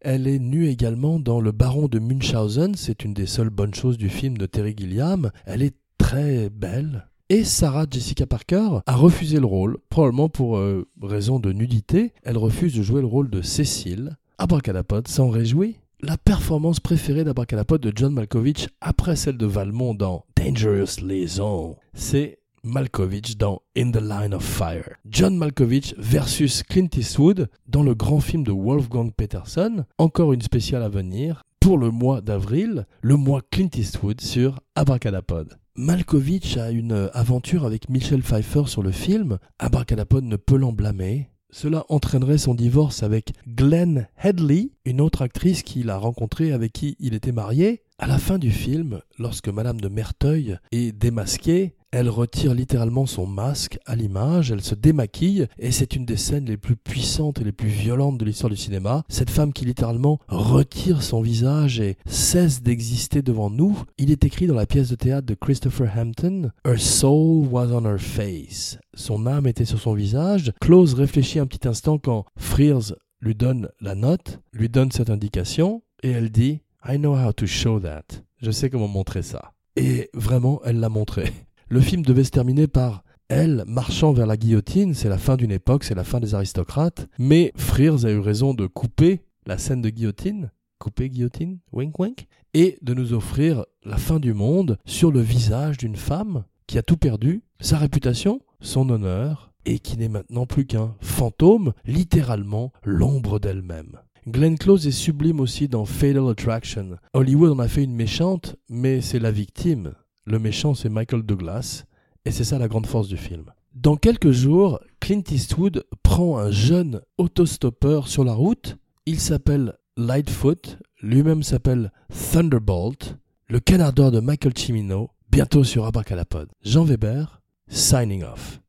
Elle 0.00 0.26
est 0.26 0.38
nue 0.38 0.68
également 0.68 1.20
dans 1.20 1.40
Le 1.40 1.52
Baron 1.52 1.88
de 1.88 1.98
Munchausen, 1.98 2.74
c'est 2.74 3.04
une 3.04 3.14
des 3.14 3.26
seules 3.26 3.50
bonnes 3.50 3.74
choses 3.74 3.98
du 3.98 4.08
film 4.08 4.36
de 4.36 4.46
Terry 4.46 4.74
Gilliam. 4.76 5.30
Elle 5.46 5.62
est 5.62 5.76
très 5.96 6.50
belle. 6.50 7.06
Et 7.28 7.44
Sarah 7.44 7.86
Jessica 7.90 8.26
Parker 8.26 8.80
a 8.84 8.94
refusé 8.94 9.40
le 9.40 9.46
rôle, 9.46 9.78
probablement 9.88 10.28
pour 10.28 10.58
euh, 10.58 10.86
raison 11.00 11.38
de 11.38 11.52
nudité. 11.52 12.12
Elle 12.24 12.36
refuse 12.36 12.74
de 12.74 12.82
jouer 12.82 13.00
le 13.00 13.06
rôle 13.06 13.30
de 13.30 13.40
Cécile. 13.40 14.16
Abracadapod 14.38 15.08
s'en 15.08 15.30
réjouit. 15.30 15.76
La 16.00 16.18
performance 16.18 16.80
préférée 16.80 17.22
d'Abracadapod 17.22 17.80
de 17.80 17.92
John 17.94 18.12
Malkovich 18.12 18.68
après 18.80 19.14
celle 19.14 19.38
de 19.38 19.46
Valmont 19.46 19.94
dans 19.94 20.26
Dangerous 20.36 21.00
Liaison, 21.00 21.76
c'est 21.94 22.40
Malkovich 22.64 23.36
dans 23.36 23.60
In 23.76 23.90
the 23.90 24.00
Line 24.00 24.32
of 24.32 24.44
Fire. 24.44 24.96
John 25.04 25.36
Malkovich 25.36 25.96
versus 25.98 26.62
Clint 26.62 26.90
Eastwood 26.96 27.48
dans 27.66 27.82
le 27.82 27.96
grand 27.96 28.20
film 28.20 28.44
de 28.44 28.52
Wolfgang 28.52 29.10
Peterson. 29.10 29.84
Encore 29.98 30.32
une 30.32 30.42
spéciale 30.42 30.84
à 30.84 30.88
venir 30.88 31.42
pour 31.58 31.76
le 31.76 31.90
mois 31.90 32.20
d'avril, 32.20 32.86
le 33.00 33.16
mois 33.16 33.40
Clint 33.50 33.70
Eastwood 33.76 34.20
sur 34.20 34.60
Abracadapod. 34.76 35.58
Malkovich 35.74 36.56
a 36.56 36.70
une 36.70 37.10
aventure 37.14 37.66
avec 37.66 37.88
Michelle 37.88 38.22
Pfeiffer 38.22 38.64
sur 38.66 38.84
le 38.84 38.92
film. 38.92 39.38
Abracadapod 39.58 40.22
ne 40.22 40.36
peut 40.36 40.56
l'en 40.56 40.72
blâmer. 40.72 41.30
Cela 41.50 41.84
entraînerait 41.88 42.38
son 42.38 42.54
divorce 42.54 43.02
avec 43.02 43.32
Glenn 43.48 44.06
Headley, 44.22 44.70
une 44.84 45.00
autre 45.00 45.22
actrice 45.22 45.64
qu'il 45.64 45.90
a 45.90 45.98
rencontrée 45.98 46.52
avec 46.52 46.72
qui 46.72 46.96
il 47.00 47.14
était 47.14 47.32
marié. 47.32 47.82
À 47.98 48.06
la 48.06 48.18
fin 48.18 48.38
du 48.38 48.52
film, 48.52 49.00
lorsque 49.18 49.48
Madame 49.48 49.80
de 49.80 49.88
Merteuil 49.88 50.58
est 50.70 50.92
démasquée, 50.92 51.74
elle 51.92 52.08
retire 52.08 52.54
littéralement 52.54 53.06
son 53.06 53.26
masque 53.26 53.78
à 53.84 53.94
l'image, 53.94 54.50
elle 54.50 54.62
se 54.62 54.74
démaquille, 54.74 55.46
et 55.58 55.70
c'est 55.70 55.94
une 55.94 56.06
des 56.06 56.16
scènes 56.16 56.46
les 56.46 56.56
plus 56.56 56.74
puissantes 56.74 57.40
et 57.40 57.44
les 57.44 57.52
plus 57.52 57.68
violentes 57.68 58.18
de 58.18 58.24
l'histoire 58.24 58.50
du 58.50 58.56
cinéma. 58.56 59.04
Cette 59.08 59.30
femme 59.30 59.52
qui 59.52 59.66
littéralement 59.66 60.18
retire 60.28 61.02
son 61.02 61.20
visage 61.20 61.80
et 61.80 61.98
cesse 62.06 62.62
d'exister 62.62 63.20
devant 63.20 63.50
nous. 63.50 63.78
Il 63.98 64.10
est 64.10 64.24
écrit 64.24 64.46
dans 64.46 64.54
la 64.54 64.66
pièce 64.66 64.88
de 64.88 64.94
théâtre 64.94 65.26
de 65.26 65.34
Christopher 65.34 65.92
Hampton, 65.96 66.50
Her 66.66 66.80
soul 66.80 67.46
was 67.50 67.70
on 67.72 67.84
her 67.84 68.00
face. 68.00 68.78
Son 68.94 69.26
âme 69.26 69.46
était 69.46 69.66
sur 69.66 69.78
son 69.78 69.92
visage. 69.92 70.52
Close 70.60 70.94
réfléchit 70.94 71.38
un 71.38 71.46
petit 71.46 71.68
instant 71.68 71.98
quand 71.98 72.24
Frears 72.36 72.94
lui 73.20 73.34
donne 73.34 73.68
la 73.80 73.94
note, 73.94 74.40
lui 74.52 74.68
donne 74.68 74.90
cette 74.90 75.10
indication, 75.10 75.82
et 76.02 76.10
elle 76.10 76.30
dit 76.30 76.60
I 76.88 76.96
know 76.96 77.14
how 77.14 77.32
to 77.32 77.46
show 77.46 77.78
that. 77.80 78.04
Je 78.40 78.50
sais 78.50 78.70
comment 78.70 78.88
montrer 78.88 79.22
ça. 79.22 79.52
Et 79.76 80.10
vraiment, 80.14 80.60
elle 80.64 80.80
l'a 80.80 80.88
montré. 80.88 81.32
Le 81.72 81.80
film 81.80 82.02
devait 82.02 82.24
se 82.24 82.30
terminer 82.30 82.66
par 82.66 83.02
elle 83.30 83.64
marchant 83.66 84.12
vers 84.12 84.26
la 84.26 84.36
guillotine, 84.36 84.92
c'est 84.92 85.08
la 85.08 85.16
fin 85.16 85.38
d'une 85.38 85.50
époque, 85.50 85.84
c'est 85.84 85.94
la 85.94 86.04
fin 86.04 86.20
des 86.20 86.34
aristocrates, 86.34 87.08
mais 87.18 87.50
Frears 87.56 88.04
a 88.04 88.10
eu 88.10 88.18
raison 88.18 88.52
de 88.52 88.66
couper 88.66 89.22
la 89.46 89.56
scène 89.56 89.80
de 89.80 89.88
guillotine, 89.88 90.50
couper 90.78 91.08
guillotine, 91.08 91.60
wink 91.72 91.98
wink, 91.98 92.26
et 92.52 92.76
de 92.82 92.92
nous 92.92 93.14
offrir 93.14 93.64
la 93.86 93.96
fin 93.96 94.20
du 94.20 94.34
monde 94.34 94.76
sur 94.84 95.10
le 95.10 95.20
visage 95.20 95.78
d'une 95.78 95.96
femme 95.96 96.44
qui 96.66 96.76
a 96.76 96.82
tout 96.82 96.98
perdu, 96.98 97.42
sa 97.58 97.78
réputation, 97.78 98.42
son 98.60 98.90
honneur, 98.90 99.50
et 99.64 99.78
qui 99.78 99.96
n'est 99.96 100.10
maintenant 100.10 100.44
plus 100.44 100.66
qu'un 100.66 100.94
fantôme, 101.00 101.72
littéralement 101.86 102.70
l'ombre 102.84 103.38
d'elle-même. 103.38 103.96
Glenn 104.28 104.58
Close 104.58 104.86
est 104.86 104.90
sublime 104.90 105.40
aussi 105.40 105.68
dans 105.68 105.86
Fatal 105.86 106.28
Attraction. 106.28 106.98
Hollywood 107.14 107.52
en 107.52 107.58
a 107.60 107.66
fait 107.66 107.82
une 107.82 107.94
méchante, 107.94 108.56
mais 108.68 109.00
c'est 109.00 109.18
la 109.18 109.30
victime. 109.30 109.94
Le 110.24 110.38
méchant, 110.38 110.74
c'est 110.74 110.88
Michael 110.88 111.22
Douglas, 111.22 111.84
et 112.24 112.30
c'est 112.30 112.44
ça 112.44 112.58
la 112.58 112.68
grande 112.68 112.86
force 112.86 113.08
du 113.08 113.16
film. 113.16 113.46
Dans 113.74 113.96
quelques 113.96 114.30
jours, 114.30 114.80
Clint 115.00 115.22
Eastwood 115.30 115.84
prend 116.02 116.38
un 116.38 116.50
jeune 116.50 117.00
autostoppeur 117.18 118.06
sur 118.06 118.22
la 118.22 118.34
route. 118.34 118.76
Il 119.06 119.18
s'appelle 119.18 119.76
Lightfoot, 119.96 120.78
lui-même 121.00 121.42
s'appelle 121.42 121.90
Thunderbolt, 122.32 123.16
le 123.48 123.60
canardeur 123.60 124.12
de 124.12 124.20
Michael 124.20 124.52
Cimino, 124.56 125.10
bientôt 125.30 125.64
sur 125.64 125.86
Abracadapod. 125.86 126.48
Jean 126.62 126.84
Weber, 126.84 127.40
signing 127.68 128.22
off. 128.22 128.60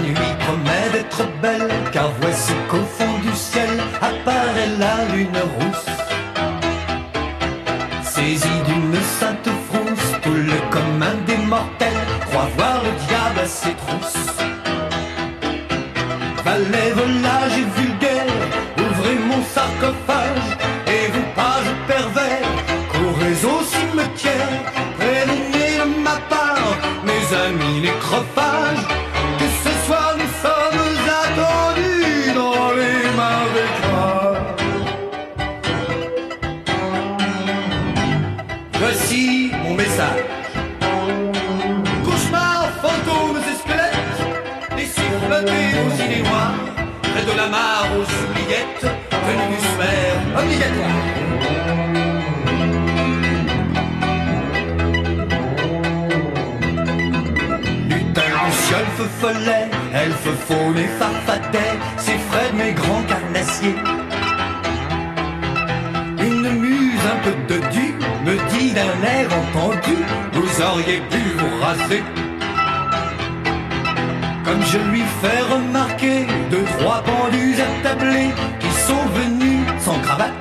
La 0.00 0.06
nuit 0.06 0.14
promet 0.14 0.90
d'être 0.92 1.28
belle, 1.42 1.68
car 1.92 2.10
voici 2.20 2.52
qu'au 2.70 2.78
fond 2.78 3.18
du 3.18 3.36
ciel 3.36 3.68
apparaît 4.00 4.78
la 4.78 5.14
lune 5.14 5.28
rousse. 5.36 5.89
Message. 40.00 40.24
Cauchemars, 42.04 42.70
fantômes 42.80 43.36
et 43.36 43.56
squelettes, 43.58 44.20
laissez 44.74 45.08
flotter 45.26 45.64
aux 45.84 45.94
idées 46.02 46.22
noires, 46.22 46.54
près 47.02 47.24
de 47.30 47.36
la 47.36 47.48
mare 47.48 47.88
aux 47.98 48.08
oubliettes, 48.24 48.86
venus 49.26 49.48
du 49.50 49.60
sphère 49.66 50.18
obligatoire. 50.38 51.00
Luciole, 58.46 58.90
feu 58.96 59.08
follet, 59.20 59.68
elfe 59.94 60.30
faune 60.48 60.78
et 60.78 60.88
farfadet, 60.98 61.74
c'est 61.98 62.18
Fred 62.18 62.54
mes 62.54 62.72
grands 62.72 63.02
carnassiers. 63.02 63.99
Vous 70.32 70.62
auriez 70.62 71.00
pu 71.10 71.18
vous 71.38 71.62
raser. 71.62 72.02
Comme 74.44 74.62
je 74.62 74.78
lui 74.90 75.02
fais 75.22 75.40
remarquer 75.52 76.26
deux, 76.50 76.64
trois 76.78 77.02
pendus 77.02 77.56
attablés 77.60 78.30
qui 78.58 78.70
sont 78.86 79.06
venus 79.14 79.60
sans 79.78 79.98
cravate. 80.00 80.32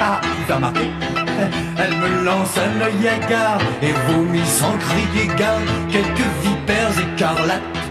Ah, 0.00 0.20
il 0.24 0.44
fait 0.44 0.52
remarquer. 0.54 0.90
Elle 1.78 1.96
me 1.96 2.24
lance 2.24 2.56
un 2.56 2.80
œil 2.80 3.08
hagard 3.08 3.60
et 3.82 3.92
vomit 4.08 4.46
sans 4.46 4.76
crier 4.78 5.28
gare 5.36 5.60
quelques 5.90 6.30
vipères 6.42 6.98
écarlates. 6.98 7.81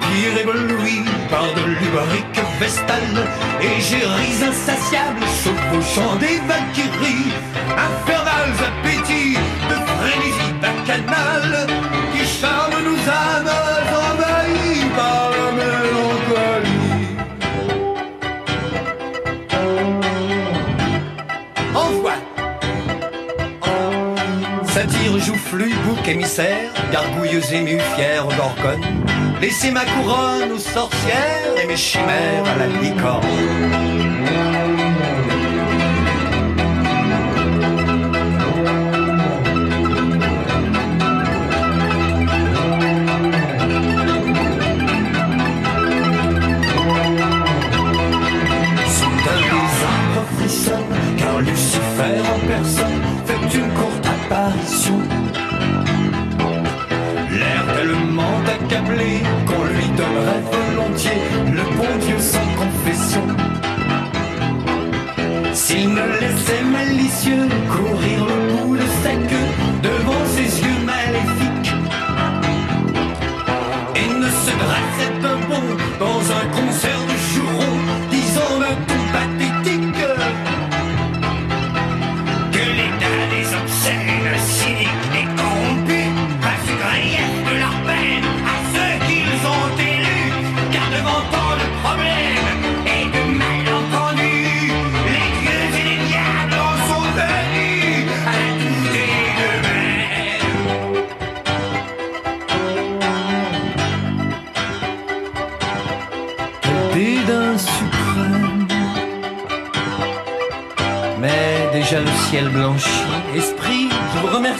Vampire 0.00 0.38
ébloui 0.40 1.04
par 1.28 1.44
de 1.54 1.64
l'ubarique 1.66 2.40
vestale 2.58 3.26
Égéries 3.60 4.42
insatiables 4.42 5.26
chevauchant 5.42 6.16
des 6.16 6.40
valkyries. 6.48 7.32
Infernales 7.70 8.60
appétits 8.68 9.36
de 9.68 9.74
frénésie 9.74 10.54
bacchanale 10.60 11.66
Qui 12.12 12.26
charment 12.26 12.82
nos 12.84 13.00
âmes 13.08 13.50
envahies 13.92 14.86
par 14.96 15.30
la 15.30 15.48
mélancolie. 15.58 16.80
Envoie. 21.74 22.18
Satire 24.64 25.18
joufflu, 25.18 25.74
bouc 25.84 26.08
émissaire, 26.08 26.70
gargouilleuse 26.92 27.52
émue, 27.52 27.80
fière 27.96 28.24
gorgone. 28.24 29.09
Laissez 29.40 29.70
ma 29.70 29.86
couronne 29.86 30.52
aux 30.52 30.58
sorcières 30.58 31.56
et 31.62 31.66
mes 31.66 31.76
chimères 31.76 32.44
à 32.46 32.58
la 32.58 32.66
licorne. 32.66 33.26
Se 74.96 75.39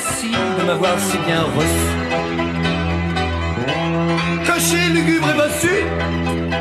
remercie 0.00 0.32
de 0.58 0.64
m'avoir 0.64 0.98
si 0.98 1.18
bien 1.18 1.42
reçu. 1.56 1.90
Caché, 4.46 4.88
lugubre 4.92 5.28
et 5.30 5.34
bossu, 5.34 5.84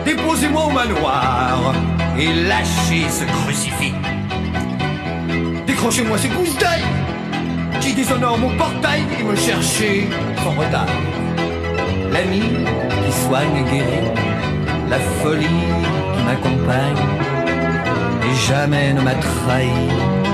déposez-moi 0.05 0.65
au 0.65 0.69
manoir 0.69 1.73
et 2.17 2.33
lâchez 2.47 3.07
ce 3.09 3.25
crucifix. 3.25 3.93
Décrochez-moi 5.65 6.17
ces 6.17 6.29
gousses 6.29 6.57
d'ail 6.57 6.83
qui 7.79 7.93
déshonorent 7.93 8.37
mon 8.37 8.55
portail 8.57 9.03
et 9.19 9.23
me 9.23 9.35
cherchez 9.35 10.09
sans 10.43 10.51
retard. 10.51 10.87
L'ami 12.11 12.41
qui 12.41 13.11
soigne 13.25 13.55
et 13.57 13.63
guérit, 13.71 14.11
la 14.89 14.99
folie 14.99 15.45
qui 16.15 16.23
m'accompagne 16.23 17.05
et 18.23 18.35
jamais 18.47 18.93
ne 18.93 19.01
m'a 19.01 19.13
trahi. 19.13 20.28